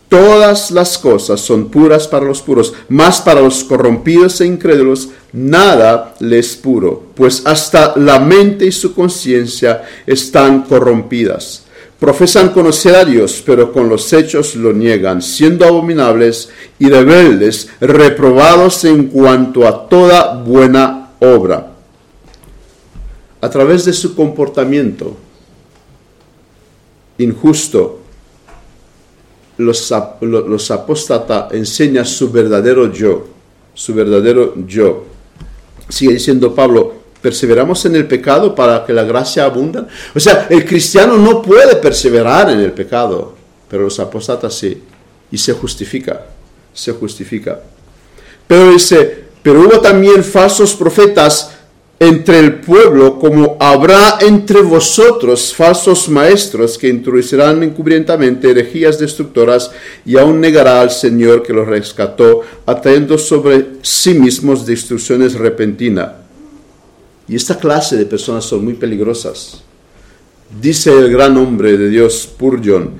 [0.09, 6.15] todas las cosas son puras para los puros, más para los corrompidos e incrédulos nada
[6.21, 11.65] les puro, pues hasta la mente y su conciencia están corrompidas.
[12.01, 18.85] Profesan conocer a Dios, pero con los hechos lo niegan, siendo abominables y rebeldes, reprobados
[18.85, 21.73] en cuanto a toda buena obra.
[23.41, 25.17] A través de su comportamiento
[27.19, 28.01] injusto,
[29.59, 33.27] los, los apóstata enseñan su verdadero yo,
[33.75, 35.05] su verdadero yo.
[35.89, 39.89] Sigue diciendo Pablo, ¿Perseveramos en el pecado para que la gracia abunda?
[40.15, 43.35] O sea, el cristiano no puede perseverar en el pecado,
[43.69, 44.81] pero los apóstatas sí,
[45.31, 46.27] y se justifica,
[46.73, 47.61] se justifica.
[48.47, 51.58] Pero dice, pero hubo también falsos profetas
[52.01, 59.73] entre el pueblo, como habrá entre vosotros falsos maestros que introducirán encubrientamente herejías destructoras
[60.07, 66.13] y aún negará al Señor que los rescató, atrayendo sobre sí mismos destrucciones repentinas.
[67.27, 69.63] Y esta clase de personas son muy peligrosas.
[70.61, 72.93] Dice el gran hombre de Dios, Purjon,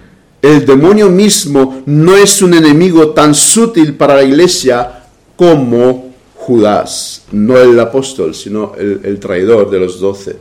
[0.43, 5.05] el demonio mismo no es un enemigo tan sutil para la iglesia
[5.37, 6.08] como
[6.49, 10.35] Judas, no el apóstol, sino el, traidor de los doce.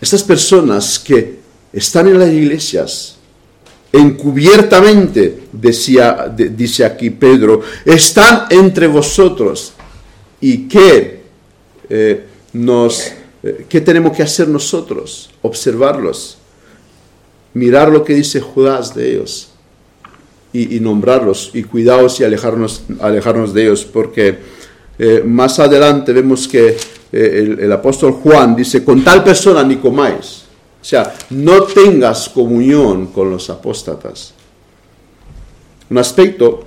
[0.00, 1.38] Estas personas que
[1.72, 3.18] están en las iglesias,
[3.92, 9.74] encubiertamente, decía, dice aquí Pedro, están entre vosotros.
[10.40, 11.22] ¿Y qué,
[11.88, 13.12] eh, nos,
[13.44, 15.30] eh, qué tenemos que hacer nosotros?
[15.42, 16.36] Observarlos,
[17.54, 19.50] mirar lo que dice Judas de ellos
[20.52, 24.61] y, nombrarlos y cuidados y alejarnos, alejarnos de ellos, porque
[24.98, 26.76] eh, más adelante vemos que
[27.12, 30.44] eh, el, apóstol Juan dice, con tal persona ni comáis.
[30.80, 34.34] O sea, no tengas comunión con los apóstatas.
[35.90, 36.64] Un aspecto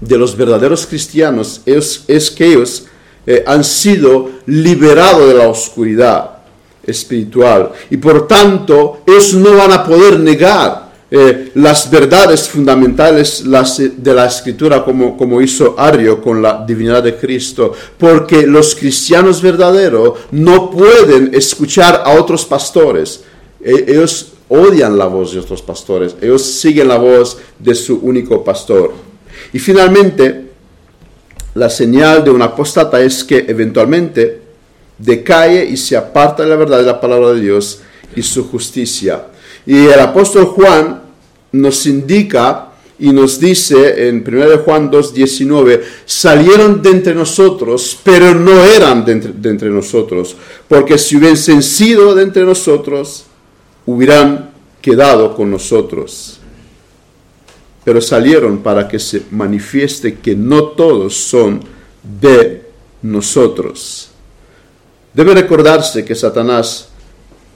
[0.00, 2.86] de los verdaderos cristianos es, es que ellos
[3.26, 6.30] eh, han sido liberados de la oscuridad
[6.82, 10.83] espiritual y por tanto ellos no van a poder negar
[11.16, 17.14] eh, las verdades fundamentales de la escritura como, como hizo Ario con la divinidad de
[17.14, 23.22] Cristo, porque los cristianos verdaderos no pueden escuchar a otros pastores.
[23.62, 28.42] E, ellos odian la voz de otros pastores, ellos siguen la voz de su único
[28.42, 28.92] pastor.
[29.52, 30.46] Y finalmente,
[31.54, 34.42] la señal de un apóstata es que eventualmente
[34.98, 37.82] decae y se aparta de la verdad de la palabra de Dios
[38.16, 39.26] y su justicia.
[39.64, 41.03] Y el apóstol Juan
[41.54, 48.64] nos indica y nos dice en 1 Juan 2.19, salieron de entre nosotros, pero no
[48.64, 49.12] eran de
[49.50, 50.36] entre, nosotros,
[50.68, 53.26] porque si hubiesen sido de entre nosotros,
[53.86, 56.40] hubieran quedado con nosotros.
[57.84, 61.60] Pero salieron para que se manifieste que no todos son
[62.02, 62.62] de
[63.02, 64.10] nosotros.
[65.12, 66.88] Debe recordarse que Satanás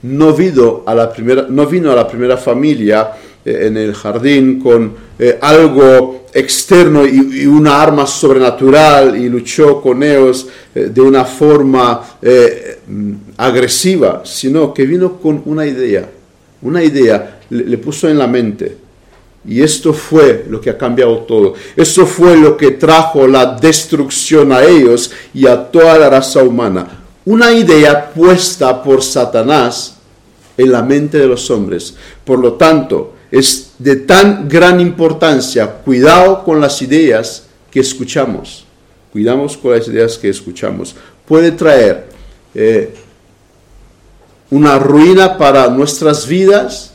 [0.01, 3.11] no vino a la primera, no vino a la primera familia
[3.45, 10.03] eh, en el jardín con eh, algo externo y, una arma sobrenatural y luchó con
[10.03, 12.03] ellos eh, de una forma
[13.37, 16.09] agresiva, sino que vino con una idea,
[16.61, 18.75] una idea, le, puso en la mente.
[19.47, 21.53] Y esto fue lo que ha cambiado todo.
[21.77, 26.87] Eso fue lo que trajo la destrucción a ellos y a toda la raza humana.
[27.23, 29.95] Una idea puesta por Satanás
[30.57, 31.95] en la mente de los hombres.
[32.25, 35.71] Por lo tanto, es de tan gran importancia.
[35.83, 38.65] Cuidado con las ideas que escuchamos.
[39.11, 40.95] Cuidamos con las ideas que escuchamos.
[41.27, 42.07] Puede traer
[42.55, 42.93] eh,
[44.49, 46.93] una ruina para nuestras vidas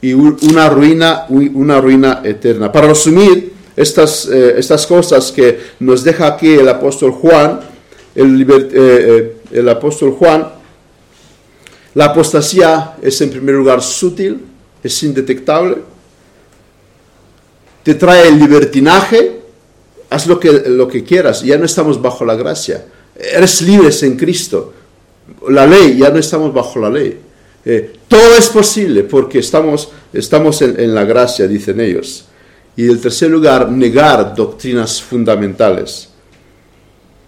[0.00, 2.70] y una ruina, una ruina eterna.
[2.70, 7.60] Para resumir estas, eh, estas cosas que nos deja aquí el apóstol Juan,
[8.14, 10.48] el, eh, el apóstol Juan,
[11.94, 14.40] la apostasía es en primer lugar sutil,
[14.82, 15.76] es indetectable,
[17.82, 19.40] te trae el libertinaje,
[20.10, 22.84] haz lo que, lo que quieras, ya no estamos bajo la gracia,
[23.16, 24.72] eres libre en Cristo,
[25.48, 27.18] la ley, ya no estamos bajo la ley.
[27.64, 32.24] Eh, todo es posible porque estamos, estamos en, en la gracia, dicen ellos.
[32.76, 36.08] Y en tercer lugar, negar doctrinas fundamentales,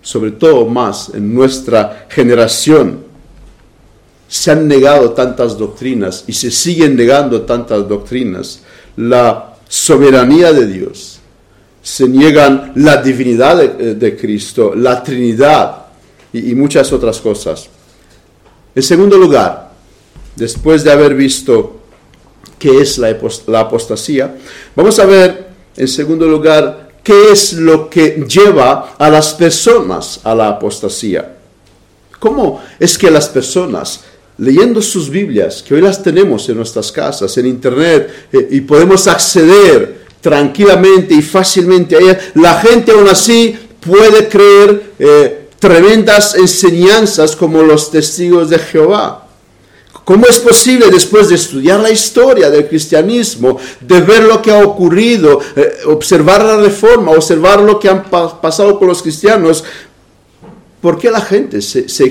[0.02, 3.03] sobre todo más en nuestra generación
[4.34, 8.62] se han negado tantas doctrinas y se siguen negando tantas doctrinas,
[8.96, 11.20] la soberanía de Dios,
[11.80, 15.86] se niegan la divinidad de, Cristo, la Trinidad
[16.32, 17.68] y, muchas otras cosas.
[18.74, 19.70] En segundo lugar,
[20.34, 21.82] después de haber visto
[22.58, 24.36] qué es la, la apostasía,
[24.74, 25.46] vamos a ver
[25.76, 31.36] en segundo lugar qué es lo que lleva a las personas a la apostasía.
[32.18, 34.00] ¿Cómo es que las personas
[34.38, 39.06] leyendo sus Biblias, que hoy las tenemos en nuestras casas, en Internet, eh, y podemos
[39.06, 47.36] acceder tranquilamente y fácilmente a ellas, la gente aún así puede creer eh, tremendas enseñanzas
[47.36, 49.20] como los testigos de Jehová.
[50.04, 54.62] ¿Cómo es posible después de estudiar la historia del cristianismo, de ver lo que ha
[54.62, 59.64] ocurrido, eh, observar la reforma, observar lo que han pasado con los cristianos,
[60.82, 62.04] ¿por qué la gente se, se?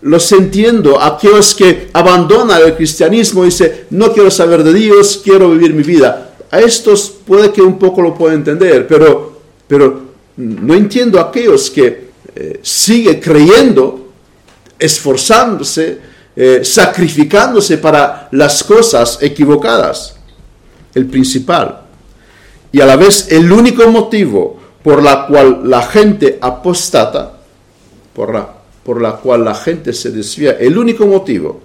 [0.00, 5.50] Los entiendo, aquellos que abandonan el cristianismo y dicen, no quiero saber de Dios, quiero
[5.50, 6.34] vivir mi vida.
[6.50, 10.00] A estos puede que un poco lo pueda entender, pero, pero
[10.36, 14.12] no entiendo a aquellos que eh, siguen creyendo,
[14.78, 15.98] esforzándose,
[16.36, 20.14] eh, sacrificándose para las cosas equivocadas.
[20.94, 21.80] El principal.
[22.70, 27.40] Y a la vez el único motivo por la cual la gente apostata,
[28.14, 28.57] por la
[28.88, 31.60] por la cual la gente se desvía, el único motivo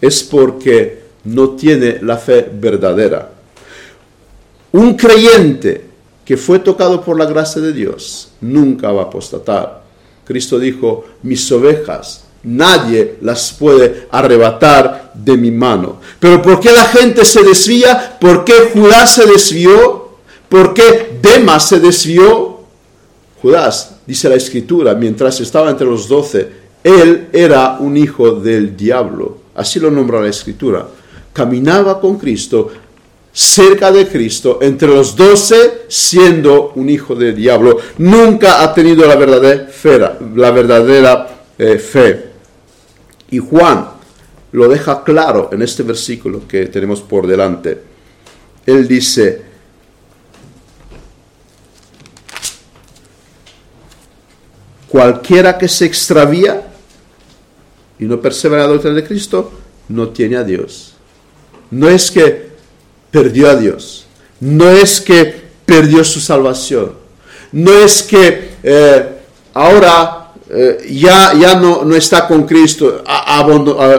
[0.00, 3.30] es porque no tiene la fe verdadera.
[4.72, 5.84] Un creyente
[6.24, 9.84] que fue tocado por la gracia de Dios nunca va a apostatar.
[10.24, 16.00] Cristo dijo, mis ovejas, nadie las puede arrebatar de mi mano.
[16.18, 18.18] Pero ¿por qué la gente se desvía?
[18.20, 20.08] ¿Por qué Judá se desvió?
[20.48, 22.57] ¿Por qué Demas se desvió?
[23.40, 26.48] Judas, dice la escritura, mientras estaba entre los doce,
[26.82, 30.86] él era un hijo del diablo, así lo nombra la escritura.
[31.32, 32.70] Caminaba con Cristo,
[33.32, 37.78] cerca de Cristo, entre los doce, siendo un hijo del diablo.
[37.98, 39.98] Nunca ha tenido la verdadera fe.
[40.34, 42.24] La verdadera, eh, fe.
[43.30, 43.90] Y Juan
[44.52, 47.78] lo deja claro en este versículo que tenemos por delante.
[48.66, 49.42] Él dice,
[54.88, 56.62] Cualquiera que se extravía
[57.98, 59.52] y no persevera en la doctrina de Cristo,
[59.88, 60.94] no tiene a Dios.
[61.70, 62.48] No es que
[63.10, 64.06] perdió a Dios,
[64.40, 66.92] no es que perdió su salvación,
[67.52, 69.08] no es que eh,
[69.54, 73.02] ahora eh, ya, ya no, no, está con Cristo,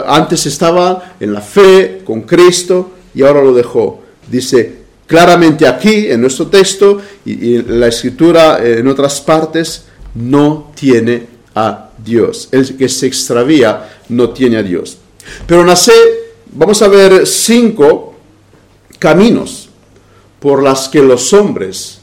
[0.07, 4.01] antes estaba en la fe con Cristo y ahora lo dejó.
[4.27, 9.85] Dice claramente aquí en nuestro texto y, la escritura en otras partes,
[10.15, 12.49] no tiene a Dios.
[12.51, 14.97] El que se extravía no tiene a Dios.
[15.45, 15.91] Pero nace,
[16.51, 18.15] vamos a ver cinco
[18.97, 19.69] caminos
[20.39, 21.99] por las que los hombres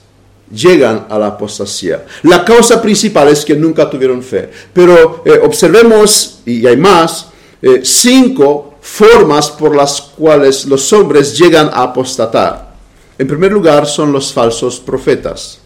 [0.52, 2.04] llegan a la apostasía.
[2.22, 4.50] La causa principal es que nunca tuvieron fe.
[4.72, 7.28] Pero eh, observemos, y hay más,
[7.62, 12.74] eh, cinco formas por las cuales los hombres llegan a apostatar.
[13.18, 15.60] En primer lugar son los falsos profetas.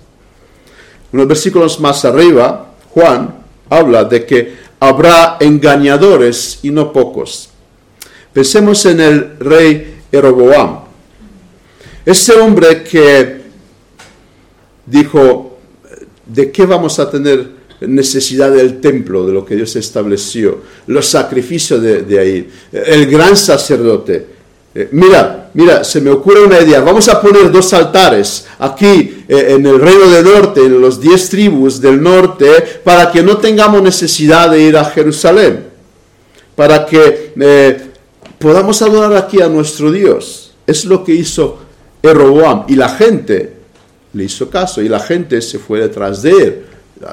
[1.13, 3.35] Unos versículos más arriba, Juan
[3.69, 7.51] habla de que habrá engañadores y no pocos.
[8.33, 10.81] Pensemos en el rey Jeroboam.
[12.05, 13.41] Ese hombre que
[14.87, 15.59] dijo,
[16.27, 20.63] ¿de qué vamos a tener necesidad del templo, de lo que Dios estableció?
[20.87, 22.51] Los sacrificios de ahí.
[22.73, 24.40] El gran sacerdote
[24.73, 26.81] eh, mira, mira, se me ocurre una idea.
[26.81, 31.29] Vamos a poner dos altares aquí eh, en el reino del norte, en los diez
[31.29, 35.65] tribus del norte, para que no tengamos necesidad de ir a Jerusalén,
[36.55, 37.81] para que eh,
[38.39, 40.53] podamos adorar aquí a nuestro Dios.
[40.67, 41.59] Es lo que hizo
[42.03, 43.55] Jeroboam y la gente
[44.13, 46.63] le hizo caso y la gente se fue detrás de él.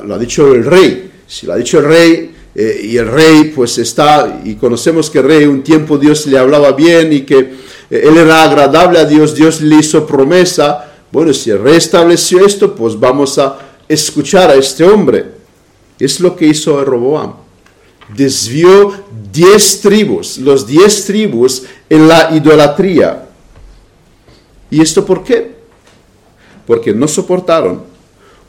[0.06, 1.12] Lo ha dicho el rey.
[1.26, 5.20] Si lo ha dicho el rey, eh, y el rey pues está, y conocemos que
[5.20, 7.54] el rey un tiempo Dios le hablaba bien y que eh,
[7.92, 12.74] él era agradable a Dios, Dios le hizo promesa, bueno, si el rey estableció esto,
[12.74, 15.34] pues vamos a escuchar a este hombre.
[16.00, 17.36] Es lo que hizo Roboam.
[18.16, 18.92] Desvió
[19.32, 23.28] diez tribus, los diez tribus en la idolatría.
[24.72, 25.58] ¿Y esto por qué?
[26.66, 27.97] Porque no soportaron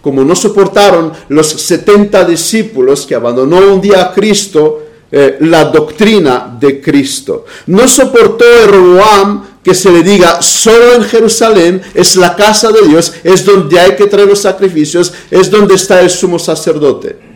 [0.00, 6.56] como no soportaron los 70 discípulos que abandonó un día a Cristo, eh, la doctrina
[6.58, 7.46] de Cristo.
[7.66, 13.12] No soportó Roboam que se le diga, solo en Jerusalén es la casa de Dios,
[13.24, 17.28] es donde hay que traer los sacrificios, es donde está el sumo sacerdote.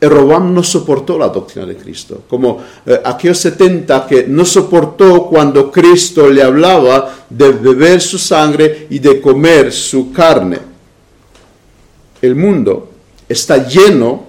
[0.00, 5.70] Roboam no soportó la doctrina de Cristo, como eh, aquellos 70 que no soportó cuando
[5.70, 10.73] Cristo le hablaba de beber su sangre y de comer su carne
[12.24, 12.90] el mundo
[13.28, 14.24] está lleno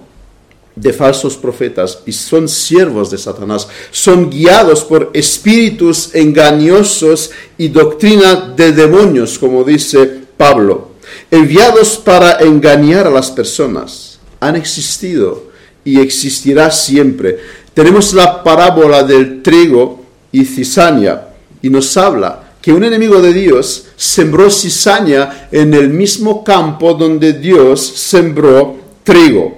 [0.74, 8.52] de falsos profetas y son siervos de Satanás, son guiados por espíritus engañosos y doctrina
[8.54, 10.90] de demonios, como dice Pablo,
[11.30, 14.18] enviados para engañar a las personas.
[14.40, 15.46] Han existido
[15.82, 17.38] y existirá siempre.
[17.72, 21.22] Tenemos la parábola del trigo y cizaña
[21.62, 27.34] y nos habla que un enemigo de Dios sembró cizaña en el mismo campo donde
[27.34, 29.56] Dios sembró trigo.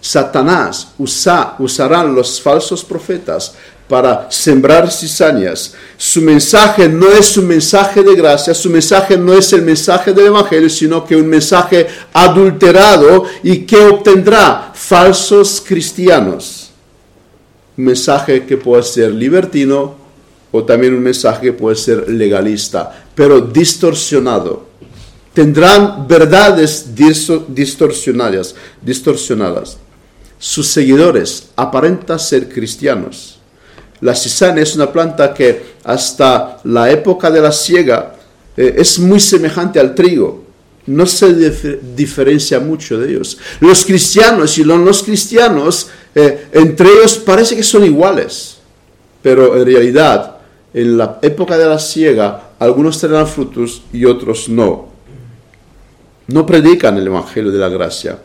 [0.00, 3.54] Satanás usa, usará los falsos profetas
[3.88, 5.74] para sembrar cizañas.
[5.96, 10.26] Su mensaje no es un mensaje de gracia, su mensaje no es el mensaje del
[10.26, 16.72] Evangelio, sino que un mensaje adulterado y que obtendrá falsos cristianos.
[17.78, 20.01] Un mensaje que puede ser libertino
[20.52, 24.72] o también un mensaje puede ser legalista, pero distorsionado
[25.32, 29.78] tendrán verdades distorsionadas, distorsionadas.
[30.38, 33.38] Sus seguidores aparentan ser cristianos.
[34.00, 38.16] La cisana es una planta que hasta la época de la siega
[38.56, 40.42] eh, es muy semejante al trigo.
[40.84, 41.32] No se
[41.94, 43.38] diferencia mucho de ellos.
[43.60, 48.56] Los cristianos y los no cristianos, eh, entre ellos parece que son iguales,
[49.22, 50.38] pero en realidad
[50.74, 54.92] en la época de la siega algunos tendrán frutos y otros no
[56.32, 58.18] no predican el Evangelio de la gracia,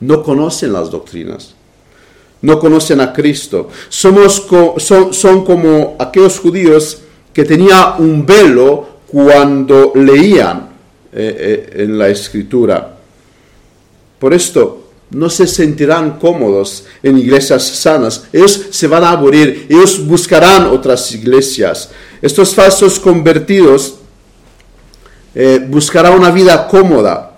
[0.00, 1.54] no conocen las doctrinas,
[2.42, 3.68] no conocen a Cristo.
[3.88, 4.46] Somos
[4.78, 6.98] son, son como aquellos judíos
[7.32, 10.68] que tenían un velo cuando leían
[11.12, 12.96] eh, eh, en la escritura.
[14.18, 18.24] Por esto, no se sentirán cómodos en iglesias sanas.
[18.32, 21.90] Ellos se van a aburrir, ellos buscarán otras iglesias.
[22.20, 23.96] Estos falsos convertidos
[25.34, 27.28] eh, buscarán una vida cómoda,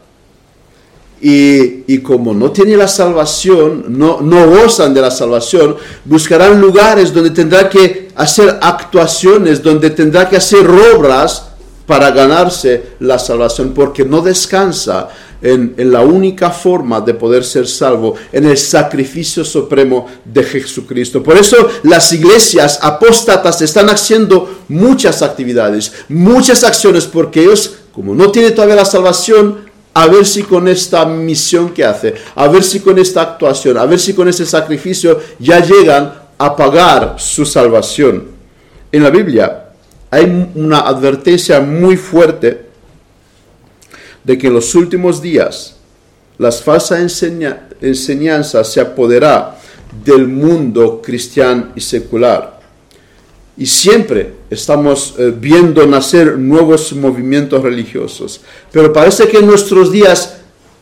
[1.23, 7.31] y, como no tienen la salvación, no, no gozan de la salvación, buscarán lugares donde
[7.31, 10.67] tendrá que hacer actuaciones, donde tendrá que hacer
[10.97, 11.49] obras
[11.87, 15.09] para ganarse la salvación, porque no descansa
[15.43, 21.23] en, la única forma de poder ser salvo, en el sacrificio supremo de Jesucristo.
[21.23, 28.31] Por eso las iglesias apóstatas están haciendo muchas actividades, muchas acciones, porque ellos, como no
[28.31, 32.81] tienen todavía la salvación, a ver si con esta misión que hace, a ver si
[32.81, 38.29] con esta actuación, a ver si con ese sacrificio ya llegan a pagar su salvación.
[38.93, 39.71] En la Biblia
[40.11, 42.70] hay una advertencia muy fuerte
[44.31, 45.75] de que en los últimos días
[46.39, 47.25] las falsas
[47.81, 49.57] enseñanzas se apoderarán
[50.05, 52.61] del mundo cristiano y secular
[53.57, 58.41] y siempre estamos eh, viendo nacer nuevos movimientos religiosos.
[58.71, 60.37] Pero parece que en nuestros días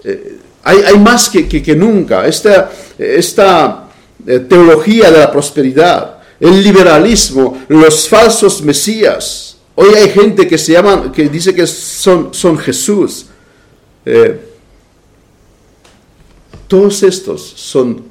[0.04, 2.26] eh, hay, más que, que, nunca.
[2.26, 3.88] Esta, esta
[4.26, 9.56] eh, teología de la prosperidad, el liberalismo, los falsos mesías.
[9.74, 13.26] Hoy hay gente que se llaman, que dice que son, son Jesús.
[16.66, 18.04] Todos estos son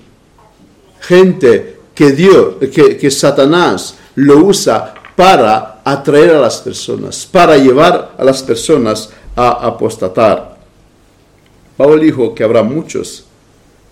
[1.01, 8.15] gente que Dios, que, que Satanás lo usa para atraer a las personas, para llevar
[8.17, 10.57] a las personas a apostatar.
[11.75, 13.25] Pablo dijo que habrá muchos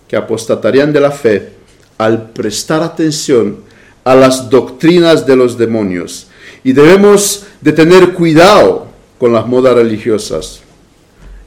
[0.08, 1.52] que apostatarían de la fe
[1.98, 3.60] al prestar atención
[4.04, 6.28] a las doctrinas de los demonios.
[6.62, 8.86] Y debemos de tener cuidado
[9.18, 10.60] con las modas religiosas.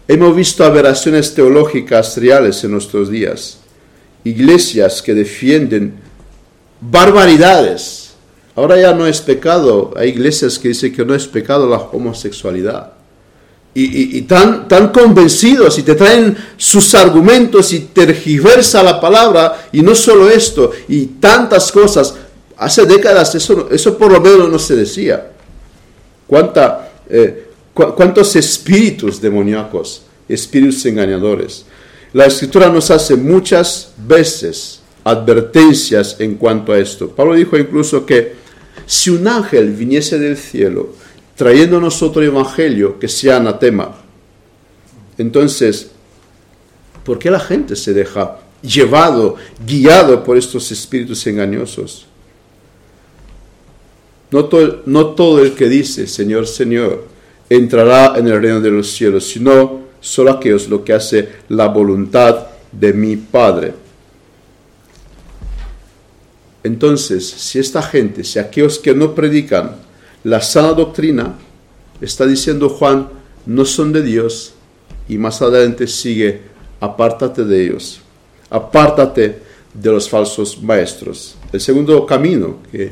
[0.09, 3.59] Hemos visto aberraciones teológicas reales en nuestros días.
[4.25, 5.93] Iglesias que defienden
[6.81, 8.09] barbaridades
[8.59, 9.93] Ahora ya no es pecado.
[9.95, 12.91] Hay iglesias que dicen que no es pecado la homosexualidad.
[13.73, 19.69] Y, tan, tan convencidos y te traen sus argumentos y tergiversa la palabra.
[19.71, 22.15] Y no solo esto, y tantas cosas.
[22.57, 25.31] Hace décadas eso, eso por lo menos no se decía.
[26.27, 27.48] ¿Cuánta, eh,
[27.95, 31.65] ¿Cuántos espíritus demoníacos, espíritus engañadores?
[32.11, 37.09] La escritura nos hace muchas veces advertencias en cuanto a esto.
[37.09, 38.33] Pablo dijo incluso que
[38.85, 40.89] si un ángel viniese del cielo
[41.35, 43.95] trayéndonos otro evangelio que sea anatema,
[45.17, 45.91] entonces,
[47.03, 52.07] ¿por qué la gente se deja llevado, guiado por estos espíritus engañosos?
[54.31, 54.49] No
[54.85, 57.18] no todo el que dice Señor, Señor,
[57.49, 62.47] entrará en el reino de los cielos, sino solo aquellos lo que hace la voluntad
[62.71, 63.73] de mi Padre.
[66.63, 69.77] Entonces, si esta gente, si aquellos que no predican
[70.23, 71.35] la sana doctrina,
[72.01, 73.07] está diciendo Juan,
[73.45, 74.53] no son de Dios,
[75.07, 76.41] y más adelante sigue,
[76.79, 78.01] apártate de ellos,
[78.49, 79.39] apártate
[79.73, 81.35] de los falsos maestros.
[81.51, 82.91] El segundo camino que,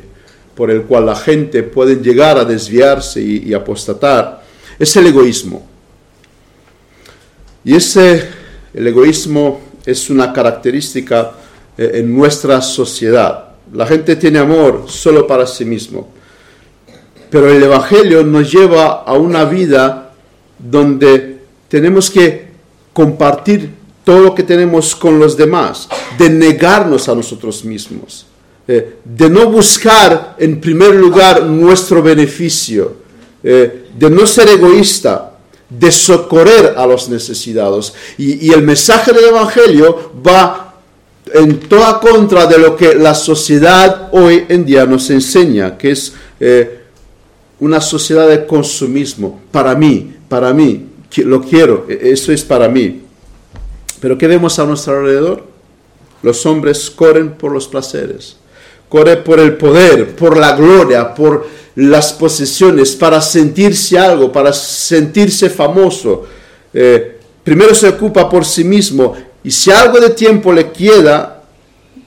[0.54, 4.37] por el cual la gente puede llegar a desviarse y, apostatar
[4.78, 5.66] es el egoísmo.
[7.64, 8.28] Y ese,
[8.72, 11.32] el egoísmo es una característica
[11.76, 13.48] eh, en nuestra sociedad.
[13.72, 16.08] La gente tiene amor solo para sí mismo.
[17.30, 20.12] Pero el Evangelio nos lleva a una vida
[20.58, 22.48] donde tenemos que
[22.92, 23.70] compartir
[24.04, 28.26] todo lo que tenemos con los demás, de negarnos a nosotros mismos,
[28.66, 32.96] eh, de no buscar en primer lugar nuestro beneficio,
[33.42, 35.32] eh, de no ser egoísta,
[35.68, 37.94] de socorrer a los necesitados.
[38.16, 40.74] Y, el mensaje del Evangelio va
[41.32, 46.14] en toda contra de lo que la sociedad hoy en día nos enseña, que es
[46.40, 46.80] eh,
[47.60, 49.42] una sociedad de consumismo.
[49.50, 50.86] Para mí, para mí,
[51.16, 53.02] lo quiero, e, eso es para mí.
[54.00, 55.44] Pero ¿qué vemos a nuestro alrededor?
[56.22, 58.36] Los hombres corren por los placeres,
[58.88, 61.46] corren por el poder, por la gloria, por
[61.78, 66.26] las posesiones, para sentirse algo, para sentirse famoso.
[66.74, 69.14] Eh, primero se ocupa por sí mismo
[69.44, 71.44] y si algo de tiempo le queda,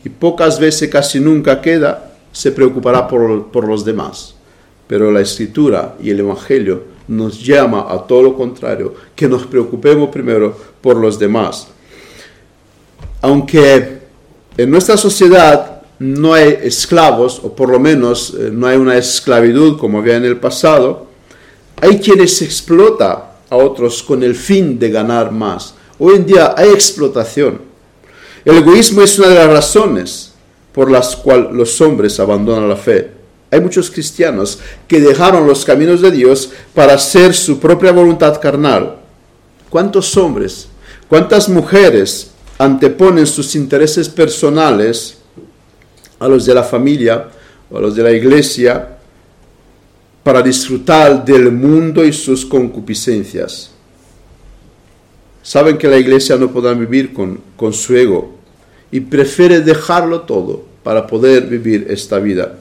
[0.03, 4.35] y pocas veces casi nunca queda, se preocupará por, por los demás.
[4.87, 10.09] Pero la escritura y el Evangelio nos llama a todo lo contrario, que nos preocupemos
[10.09, 11.69] primero por los demás.
[13.21, 14.01] Aunque
[14.57, 15.70] en nuestra sociedad
[16.01, 20.25] no hay esclavos, o por lo menos eh, no hay una esclavitud como había en
[20.25, 21.05] el pasado,
[21.79, 25.75] hay quienes explota a otros con el fin de ganar más.
[25.99, 27.61] Hoy en día hay explotación.
[28.43, 30.31] El egoísmo es una de las razones
[30.73, 33.11] por las cuales los hombres abandonan la fe.
[33.51, 38.97] Hay muchos cristianos que dejaron los caminos de Dios para hacer su propia voluntad carnal.
[39.69, 40.67] ¿Cuántos hombres,
[41.07, 45.20] cuántas mujeres anteponen sus intereses personales
[46.21, 47.29] a los de la familia
[47.71, 48.89] o a los de la iglesia
[50.21, 53.71] para disfrutar del mundo y sus concupiscencias.
[55.41, 58.35] Saben que la iglesia no podrá vivir con, con su ego
[58.91, 62.55] y prefiere dejarlo todo para poder vivir esta vida.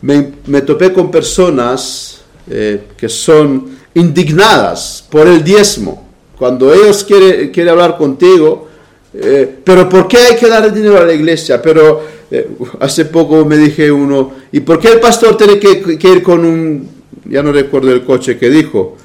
[0.00, 6.08] Me, topé con personas eh, que son indignadas por el diezmo.
[6.38, 8.69] Cuando ellos quieren quiere hablar contigo,
[9.14, 11.60] eh, pero ¿por qué hay que dar dinero a la iglesia?
[11.60, 12.48] Pero eh,
[12.80, 16.88] hace poco me dije uno, ¿y por qué el pastor tiene que, ir con un,
[17.24, 18.96] ya no recuerdo el coche que dijo,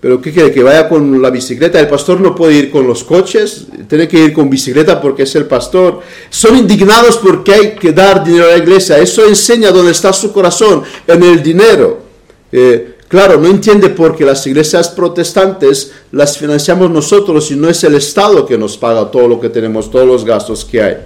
[0.00, 0.50] pero ¿qué quiere?
[0.50, 1.78] Que vaya con la bicicleta.
[1.78, 5.34] El pastor no puede ir con los coches, tiene que ir con bicicleta porque es
[5.36, 6.00] el pastor.
[6.28, 8.98] Son indignados porque hay que dar dinero a la iglesia.
[8.98, 12.00] Eso enseña dónde está su corazón, en el dinero.
[12.50, 17.84] Eh, claro, no entiende por qué las iglesias protestantes las financiamos nosotros y no es
[17.84, 20.96] el Estado que nos paga todo lo que tenemos, todos los gastos que hay.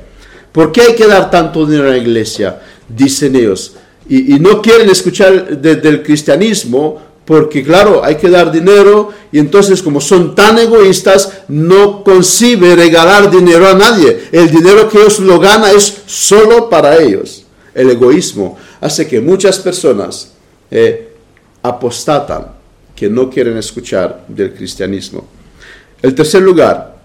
[0.53, 2.63] ¿Por qué hay que dar tanto dinero a la iglesia?
[2.89, 3.73] Dicen ellos.
[4.09, 10.01] Y, no quieren escuchar del cristianismo porque claro, hay que dar dinero y entonces como
[10.01, 14.29] son tan egoístas, no concibe regalar dinero a nadie.
[14.31, 17.47] El dinero que ellos lo ganan es solo para ellos.
[17.75, 20.31] El egoísmo hace que muchas personas
[20.71, 21.06] eh,
[21.69, 22.47] apostatan,
[22.95, 25.27] que no quieren escuchar del cristianismo.
[26.03, 26.97] El tercer lugar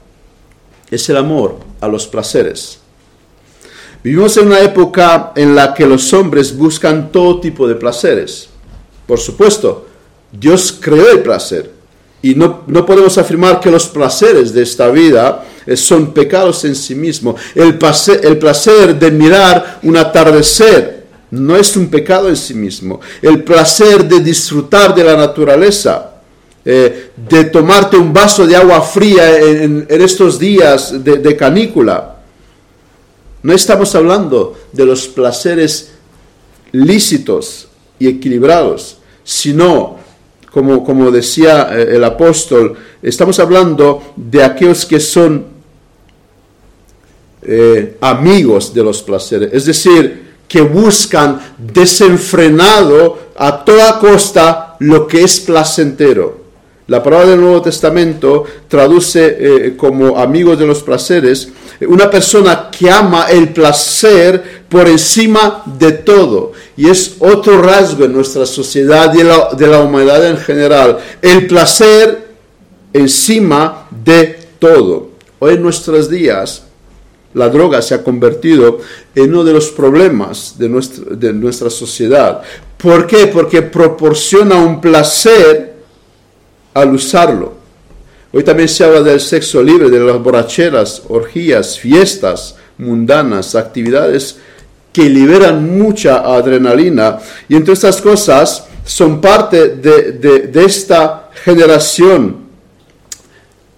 [0.90, 2.80] es el amor a los placeres.
[4.04, 8.50] Vivimos en una época en la que los hombres buscan todo tipo de placeres.
[9.06, 9.88] Por supuesto,
[10.32, 11.72] Dios creó el placer
[12.24, 16.94] y no, podemos afirmar que los placeres de esta vida eh, son pecados en sí
[16.94, 17.40] mismos.
[17.56, 17.78] El
[18.24, 21.01] el placer de mirar un atardecer
[21.32, 23.00] no es un pecado en sí mismo.
[23.22, 26.16] El placer de disfrutar de la naturaleza,
[26.64, 32.12] eh, de tomarte un vaso de agua fría en, estos días de canícula,
[33.44, 35.92] no estamos hablando de los placeres
[36.72, 37.68] lícitos
[37.98, 39.98] y equilibrados, sino,
[40.52, 45.46] como, como decía eh, el apóstol, estamos hablando de aquellos que son
[47.42, 55.24] eh, amigos de los placeres, es decir, que buscan desenfrenado a toda costa lo que
[55.24, 56.42] es placentero.
[56.88, 61.48] La palabra del Nuevo Testamento traduce eh, como amigos de los placeres
[61.88, 66.52] una persona que ama el placer por encima de todo.
[66.76, 69.20] Y es otro rasgo en nuestra sociedad y
[69.56, 70.98] de la humanidad en general.
[71.22, 72.28] El placer
[72.92, 75.12] encima de todo.
[75.40, 76.64] Hoy en nuestros días
[77.34, 78.80] la droga se ha convertido
[79.16, 82.42] en uno de los problemas de nuestra, sociedad.
[82.78, 83.28] ¿Por qué?
[83.28, 85.76] Porque proporciona un placer
[86.74, 87.54] al usarlo.
[88.34, 94.38] Hoy también se habla del sexo libre, de las borracheras, orgías, fiestas mundanas, actividades
[94.92, 97.20] que liberan mucha adrenalina.
[97.48, 102.51] Y entre estas cosas son parte de, esta generación.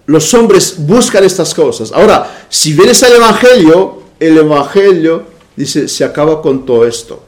[0.06, 1.90] Los hombres buscan estas cosas.
[1.92, 5.24] Ahora, si vienes al Evangelio, el Evangelio
[5.56, 7.22] dice, se acaba con todo esto.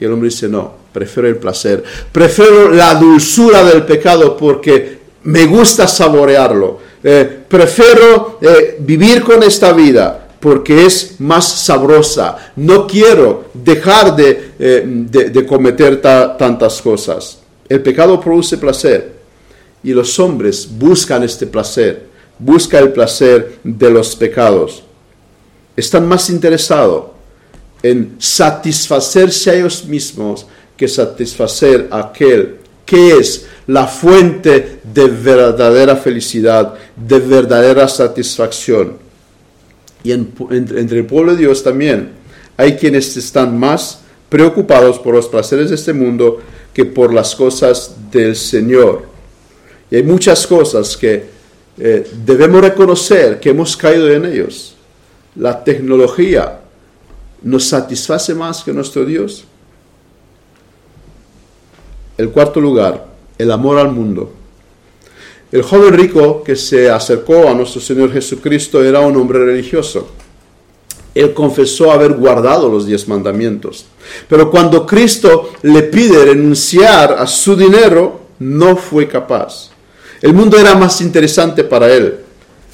[0.00, 5.46] Y el hombre dice, no, prefiero el placer, prefiero la dulzura del pecado porque me
[5.46, 6.78] gusta saborearlo.
[7.02, 10.22] Eh, prefiero eh, vivir con esta vida.
[10.38, 12.52] porque es más sabrosa.
[12.56, 17.38] No quiero dejar de, eh, cometer tantas cosas.
[17.68, 19.15] El pecado produce placer
[19.86, 22.08] y los hombres buscan este placer,
[22.40, 24.82] buscan el placer de los pecados.
[25.76, 27.04] Están más interesados
[27.84, 30.44] en satisfacerse a ellos mismos
[30.76, 38.94] que satisfacer a aquel que es la fuente de verdadera felicidad, de verdadera satisfacción.
[40.02, 42.10] Y entre el pueblo de Dios también
[42.56, 46.40] hay quienes están más preocupados por los placeres de este mundo
[46.74, 49.15] que por las cosas del Señor.
[49.90, 51.26] Y hay muchas cosas que
[51.78, 54.74] eh, debemos reconocer que hemos caído en ellos.
[55.36, 56.60] La tecnología
[57.42, 59.44] nos satisface más que nuestro Dios.
[62.16, 63.06] El cuarto lugar,
[63.36, 64.32] el amor al mundo.
[65.52, 70.08] El joven rico que se acercó a nuestro Señor Jesucristo era un hombre religioso.
[71.14, 73.86] Él confesó haber guardado los diez mandamientos.
[74.28, 79.70] Pero cuando Cristo le pide renunciar a su dinero, no fue capaz.
[80.22, 82.18] El mundo era más interesante para él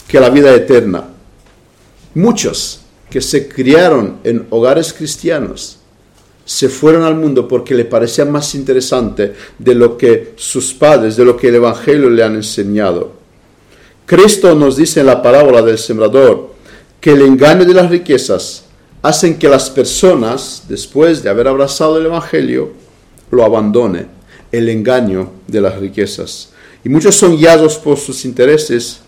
[0.06, 1.08] que la vida eterna.
[2.14, 2.80] Muchos
[3.10, 5.78] que se criaron en hogares cristianos
[6.44, 11.24] se fueron al mundo porque le parecía más interesante de lo que sus padres, de
[11.24, 13.12] lo que el Evangelio le han enseñado.
[14.06, 16.52] Cristo nos dice en la parábola del sembrador
[17.00, 18.64] que el engaño de las riquezas
[19.02, 22.70] hacen que las personas, después de haber abrazado el Evangelio,
[23.30, 24.06] lo abandone,
[24.52, 26.51] el engaño de las riquezas.
[26.84, 29.00] Y muchos son guiados por sus intereses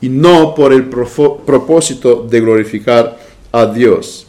[0.00, 3.18] y no por el propósito de glorificar
[3.52, 4.28] a Dios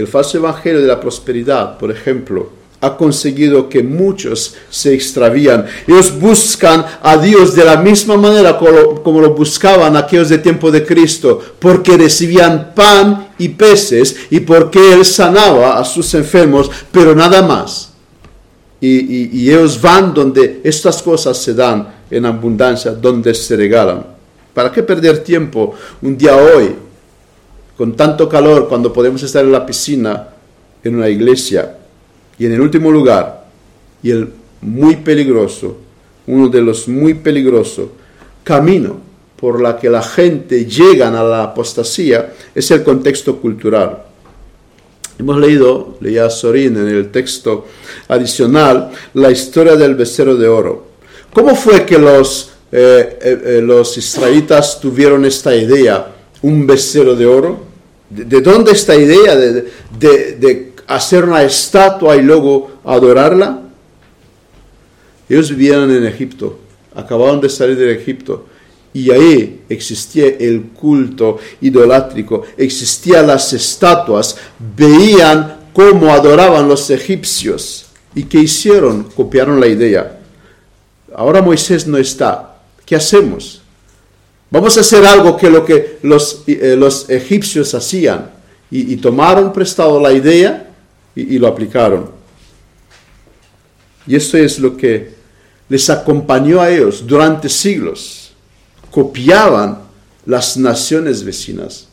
[0.00, 2.50] el falso evangelio de la prosperidad, por ejemplo,
[2.80, 5.66] ha conseguido que muchos se extravían.
[5.86, 10.86] Ellos buscan a Dios de la misma manera como, lo buscaban aquellos de tiempo de
[10.86, 17.42] Cristo, porque recibían pan y peces y porque Él sanaba a sus enfermos, pero nada
[17.42, 17.89] más.
[18.80, 24.06] Y, ellos van donde estas cosas se dan en abundancia, donde se regalan.
[24.54, 26.74] ¿Para qué perder tiempo un día hoy
[27.80, 30.28] con tanto calor cuando podemos estar en la piscina,
[30.84, 31.78] en una iglesia.
[32.38, 33.46] Y en el último lugar,
[34.02, 35.78] y el muy peligroso,
[36.26, 37.88] uno de los muy peligrosos,
[38.44, 38.98] camino
[39.34, 44.02] por la que la gente llega a la apostasía, es el contexto cultural.
[45.20, 47.66] Hemos leído, leía Sorín en el texto
[48.08, 50.86] adicional, la historia del becerro de oro.
[51.34, 56.10] ¿Cómo fue que los, eh, eh, eh, los israelitas tuvieron esta idea,
[56.40, 57.60] un becerro de oro?
[58.08, 63.60] ¿De dónde esta idea de, hacer una estatua y luego adorarla?
[65.28, 66.60] Ellos vivían en Egipto,
[66.94, 68.46] acababan de salir de Egipto
[68.92, 74.36] y ahí existía el culto idolátrico, existían las estatuas,
[74.76, 77.86] veían cómo adoraban los egipcios.
[78.14, 79.04] ¿Y qué hicieron?
[79.04, 80.18] Copiaron la idea.
[81.14, 82.56] Ahora Moisés no está.
[82.84, 83.62] ¿Qué hacemos?
[84.50, 88.30] Vamos a hacer algo que lo que los, eh, los egipcios hacían.
[88.72, 90.70] Y, tomaron prestado la idea
[91.16, 92.08] y, y lo aplicaron.
[94.06, 95.12] Y esto es lo que
[95.68, 98.19] les acompañó a ellos durante siglos.
[98.90, 99.78] Copiaban
[100.26, 101.88] las naciones vecinas.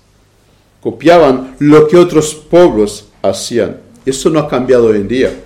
[0.81, 3.77] Copiaban lo que otros pueblos hacían.
[4.05, 5.43] Eso no ha cambiado hoy en día.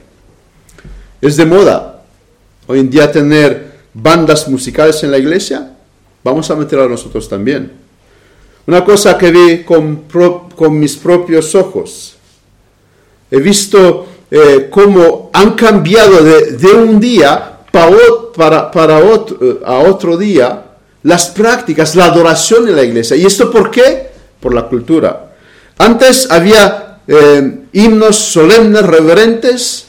[1.19, 2.03] Es de moda
[2.67, 5.71] hoy en día tener bandas musicales en la iglesia
[6.23, 7.71] vamos a meter a nosotros también.
[8.67, 10.05] Una cosa que vi con,
[10.79, 12.15] mis propios ojos.
[13.29, 20.17] He visto eh, cómo han cambiado de, un día para, para, otro, eh, a otro
[20.17, 20.65] día
[21.03, 23.15] las prácticas, la adoración en la iglesia.
[23.17, 24.09] ¿Y esto por qué?
[24.39, 25.33] Por la cultura.
[25.77, 29.87] Antes había eh, himnos solemnes, reverentes,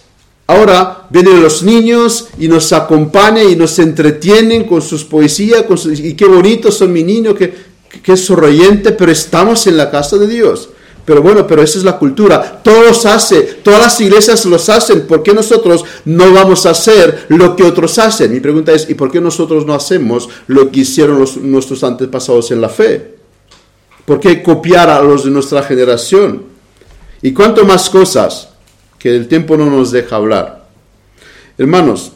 [0.53, 6.27] Ahora vienen los niños y nos acompañan y nos entretienen con sus poesías, y qué
[6.27, 7.55] bonitos son mis niños, qué,
[8.03, 8.15] qué
[8.99, 10.69] pero estamos en la casa de Dios.
[11.05, 12.61] Pero bueno, pero esa es la cultura.
[12.62, 15.07] Todos hacen, todas las iglesias los hacen.
[15.07, 18.32] ¿Por qué nosotros no vamos a hacer lo que otros hacen?
[18.32, 22.61] Mi pregunta es, ¿y por qué nosotros no hacemos lo que hicieron nuestros antepasados en
[22.61, 23.16] la fe?
[24.05, 26.44] ¿Por qué copiar a los de nuestra generación?
[27.20, 28.48] ¿Y cuánto más cosas?
[29.03, 30.64] que el tiempo no nos deja hablar.
[31.59, 32.12] Hermanos,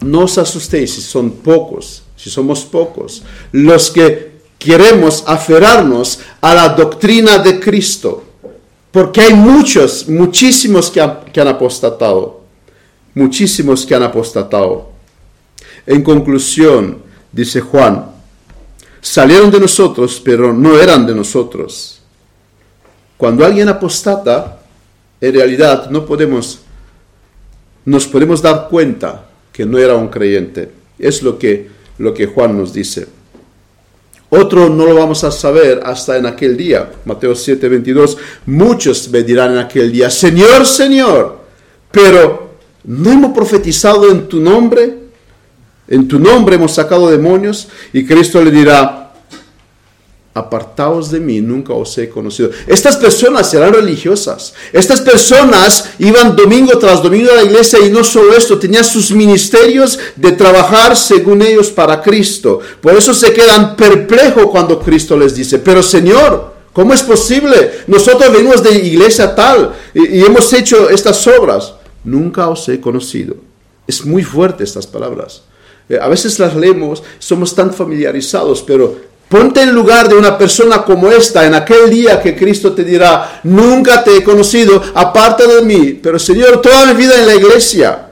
[0.00, 3.22] no os asustéis si son pocos, si somos pocos,
[3.52, 8.24] los que queremos aferrarnos a la doctrina de Cristo,
[8.90, 12.40] porque hay muchos, muchísimos que han, apostatado,
[13.14, 14.90] muchísimos que han apostatado.
[15.86, 18.06] En conclusión, dice Juan,
[19.00, 22.00] salieron de nosotros, pero no eran de nosotros
[23.16, 24.60] Cuando alguien apostata,
[25.20, 26.60] en realidad no podemos,
[27.84, 30.70] nos podemos dar cuenta que no era un creyente.
[30.98, 33.15] Es lo que, lo que Juan nos dice.
[34.28, 36.90] Otro no lo vamos a saber hasta en aquel día.
[37.04, 38.18] Mateo 7, 22.
[38.46, 41.38] Muchos me dirán en aquel día, Señor, Señor,
[41.90, 42.50] pero
[42.84, 45.06] ¿no hemos profetizado en tu nombre?
[45.88, 47.68] En tu nombre hemos sacado demonios.
[47.92, 49.05] Y Cristo le dirá,
[50.36, 52.50] apartaos de mí, nunca os he conocido.
[52.66, 54.52] Estas personas serán religiosas.
[54.70, 59.10] Estas personas iban domingo tras domingo a la iglesia y no solo esto, tenían sus
[59.12, 62.60] ministerios de trabajar según ellos para Cristo.
[62.82, 67.84] Por eso se quedan perplejos cuando Cristo les dice, pero Señor, ¿cómo es posible?
[67.86, 71.72] Nosotros venimos de iglesia tal y, hemos hecho estas obras.
[72.04, 73.36] Nunca os he conocido.
[73.86, 75.42] Es muy fuerte estas palabras.
[75.88, 80.84] Eh, a veces las leemos, somos tan familiarizados, pero Ponte en lugar de una persona
[80.84, 85.62] como esta en aquel día que Cristo te dirá, nunca te he conocido, aparte de
[85.62, 88.06] mí, pero Señor, toda mi vida en la iglesia.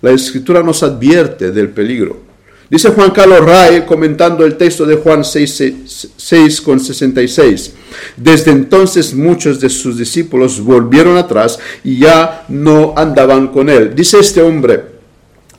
[0.00, 2.24] La escritura nos advierte del peligro.
[2.68, 7.74] Dice Juan Carlos Ray, comentando el texto de Juan 6, 6, con 66.
[8.16, 13.94] Desde entonces muchos de sus discípulos volvieron atrás y ya no andaban con él.
[13.94, 14.95] Dice este hombre,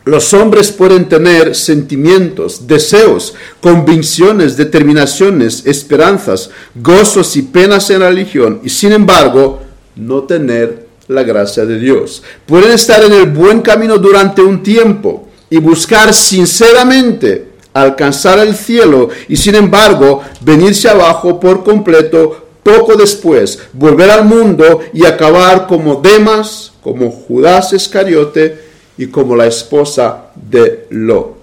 [0.08, 8.62] los hombres pueden tener sentimientos, deseos, convicciones, determinaciones, esperanzas, gozos y penas en la religión
[8.64, 9.62] y sin embargo
[9.98, 12.24] no tener la gracia de Dios.
[12.46, 19.10] Pueden estar en el buen camino durante un tiempo y buscar sinceramente alcanzar el cielo
[19.28, 25.96] y sin embargo venirse abajo por completo poco después, volver al mundo y acabar como
[25.96, 28.67] Demas, como Judas Iscariote,
[28.98, 31.38] y como la esposa de Lot.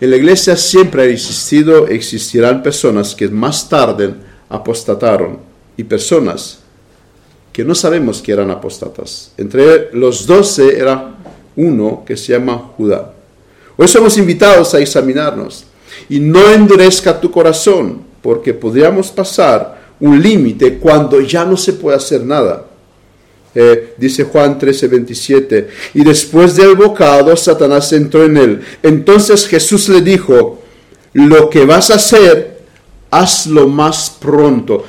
[0.00, 4.14] En la iglesia siempre ha existido, existirán personas que más tarde
[4.48, 5.38] apostataron
[5.76, 6.58] y personas
[7.52, 9.30] que no sabemos que eran apostatas.
[9.36, 11.14] Entre los doce era
[11.56, 13.12] uno que se llama Judá.
[13.76, 15.64] Hoy somos invitados a examinarnos
[16.08, 21.96] y no endurezca tu corazón porque podríamos pasar un límite cuando ya no se puede
[21.96, 22.66] hacer nada.
[23.54, 28.60] Eh, dice Juan 13, 27, y después del bocado Satanás entró en él.
[28.82, 30.60] Entonces Jesús le dijo,
[31.12, 32.58] lo que vas a hacer,
[33.10, 34.84] hazlo más pronto.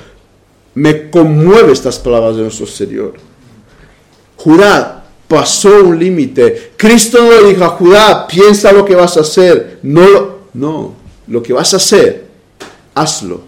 [0.73, 3.13] Me conmueve estas palabras de nuestro Señor.
[4.35, 6.71] Judá pasó un límite.
[6.75, 9.79] Cristo le dijo a Judá, piensa lo que vas a hacer.
[9.83, 10.95] No, no,
[11.27, 12.25] lo que vas a hacer,
[12.93, 13.41] hazlo.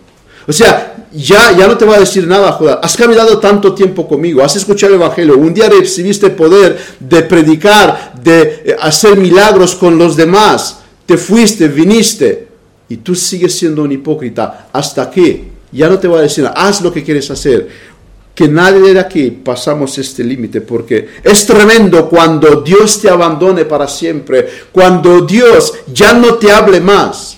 [0.47, 2.79] O sea, ya, ya no te va a decir nada, Judá.
[2.83, 8.13] Has caminado tanto tiempo conmigo, has escuchado el Evangelio, un día recibiste poder de predicar,
[8.21, 12.47] de eh, hacer milagros con los demás, te fuiste, viniste,
[12.89, 14.69] y tú sigues siendo un hipócrita.
[14.71, 15.49] ¿Hasta qué?
[15.71, 17.97] Ya no te va a decir nada, haz lo que quieres hacer.
[18.33, 23.87] Que nadie de aquí pasamos este límite, porque es tremendo cuando Dios te abandone para
[23.87, 27.37] siempre, cuando Dios ya no te hable más.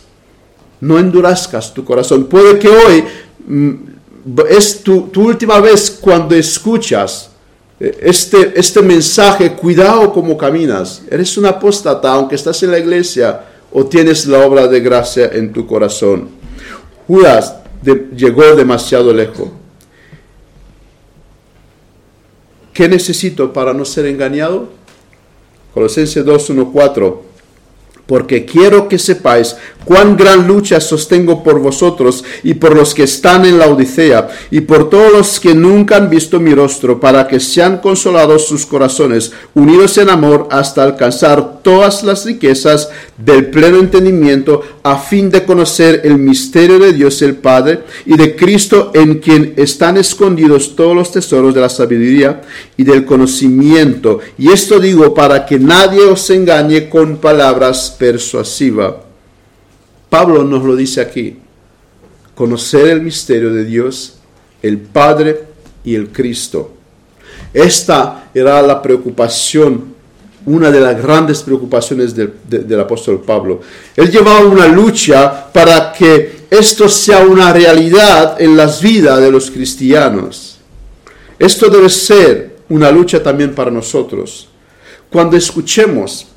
[0.81, 2.25] No endurezcas tu corazón.
[2.25, 3.03] Puede que hoy
[4.49, 7.31] es tu, última vez cuando escuchas
[7.79, 11.01] eh, este, este mensaje, cuidado como caminas.
[11.09, 15.53] Eres un apóstata, aunque estás en la iglesia o tienes la obra de gracia en
[15.53, 16.29] tu corazón.
[17.07, 17.55] Judas
[18.15, 19.49] llegó demasiado lejos.
[22.73, 24.69] ¿Qué necesito para no ser engañado?
[25.73, 27.29] Colosenses 2, 1, 4
[28.09, 29.55] porque quiero que sepáis
[29.85, 34.61] cuán gran lucha sostengo por vosotros y por los que están en la Odisea y
[34.61, 39.31] por todos los que nunca han visto mi rostro, para que sean consolados sus corazones,
[39.53, 46.01] unidos en amor hasta alcanzar todas las riquezas del pleno entendimiento, a fin de conocer
[46.03, 51.11] el misterio de Dios el Padre y de Cristo en quien están escondidos todos los
[51.11, 52.41] tesoros de la sabiduría
[52.77, 54.19] y del conocimiento.
[54.37, 59.08] Y esto digo para que nadie os engañe con palabras persuasiva.
[60.09, 61.37] Pablo nos lo dice aquí.
[62.35, 64.17] Conocer el misterio de Dios,
[64.61, 65.43] el Padre
[65.83, 66.73] y el Cristo.
[67.53, 69.95] Esta era la preocupación,
[70.45, 73.61] una de las grandes preocupaciones del, apóstol Pablo.
[73.95, 79.51] Él llevaba una lucha para que esto sea una realidad en las vidas de los
[79.51, 80.59] cristianos.
[81.37, 84.49] Esto debe ser una lucha también para nosotros.
[85.09, 86.27] Cuando escuchemos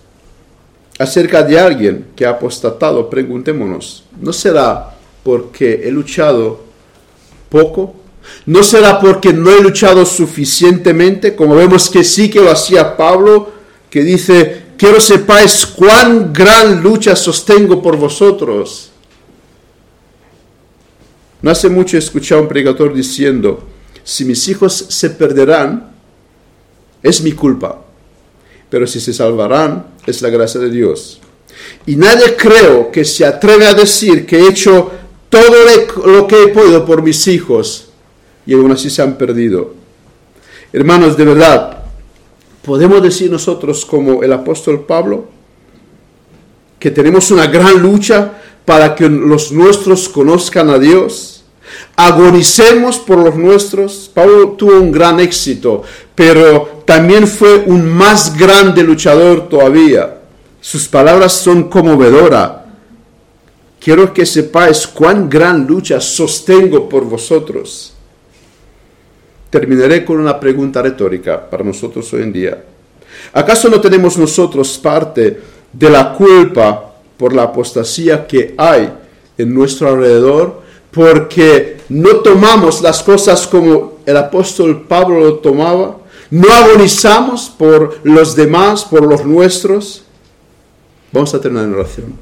[0.99, 6.61] acerca de alguien que ha apostatado, preguntémonos, ¿no será porque he luchado
[7.49, 7.95] poco?
[8.47, 11.35] ¿No será porque no he luchado suficientemente?
[11.35, 13.51] Como vemos que sí que lo hacía Pablo,
[13.91, 18.91] que dice, quiero sepáis cuán gran lucha sostengo por vosotros.
[21.41, 23.65] No hace mucho escuché a un predicador diciendo,
[24.05, 25.93] si mis hijos se perderán,
[27.03, 27.81] es mi culpa,
[28.73, 31.21] pero si se salvarán, es la gracia de Dios.
[31.85, 34.91] Y nadie creo que se atreve a decir que he hecho
[35.29, 35.57] todo
[36.07, 37.91] lo que he podido por mis hijos
[38.47, 39.75] y aún así se han perdido.
[40.73, 41.83] Hermanos, de verdad,
[42.65, 45.27] podemos decir nosotros como el apóstol Pablo
[46.79, 51.45] que tenemos una gran lucha para que los nuestros conozcan a Dios.
[51.95, 54.11] Agonicemos por los nuestros.
[54.15, 55.83] Pablo tuvo un gran éxito,
[56.15, 60.19] pero también fue un más grande luchador todavía.
[60.61, 62.53] Sus palabras son conmovedoras.
[63.81, 67.95] Quiero que sepáis cuán gran lucha sostengo por vosotros.
[69.49, 72.63] Terminaré con una pregunta retórica para nosotros hoy en día.
[73.33, 75.41] ¿Acaso no tenemos nosotros parte
[75.73, 78.93] de la culpa por la apostasía que hay
[79.39, 80.61] en nuestro alrededor?
[80.91, 86.02] Porque no tomamos las cosas como el apóstol Pablo lo tomaba.
[86.33, 90.03] No agonizamos por los demás, por los nuestros.
[91.13, 92.15] Vamos a terminar en oración.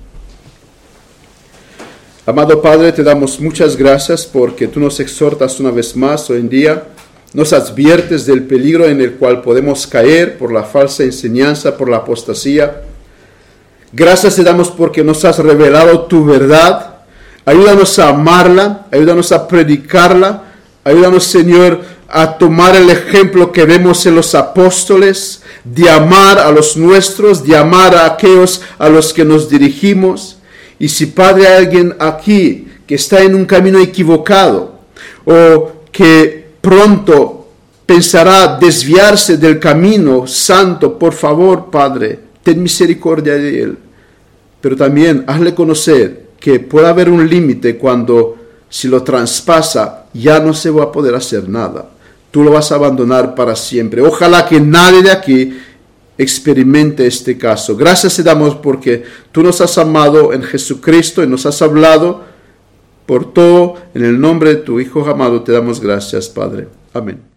[2.26, 6.48] Amado Padre, te damos muchas gracias porque tú nos exhortas una vez más hoy en
[6.48, 6.86] día
[7.34, 11.98] nos adviertes del peligro en el cual podemos caer por la falsa enseñanza, por la
[11.98, 12.82] apostasía.
[13.92, 16.96] Gracias te damos porque nos has revelado tu verdad.
[17.44, 20.42] Ayúdanos a amarla, ayúdanos a predicarla,
[20.82, 26.76] ayúdanos Señor a tomar el ejemplo que vemos en los apóstoles, de amar a los
[26.76, 30.38] nuestros, de amar a aquellos a los que nos dirigimos.
[30.78, 34.80] Y si Padre hay alguien aquí que está en un camino equivocado
[35.24, 37.48] o que pronto
[37.86, 43.78] pensará desviarse del camino santo, por favor, Padre, ten misericordia de él.
[44.60, 48.36] Pero también hazle conocer que puede haber un límite cuando
[48.68, 51.90] si lo traspasa ya no se va a poder hacer nada.
[52.30, 54.02] Tú lo vas a abandonar para siempre.
[54.02, 55.58] Ojalá que nadie de aquí
[56.16, 57.76] experimente este caso.
[57.76, 62.24] Gracias te damos porque tú nos has amado en Jesucristo y nos has hablado
[63.06, 66.68] por todo, en el nombre de tu Hijo amado, te damos gracias, Padre.
[66.94, 67.29] Amén.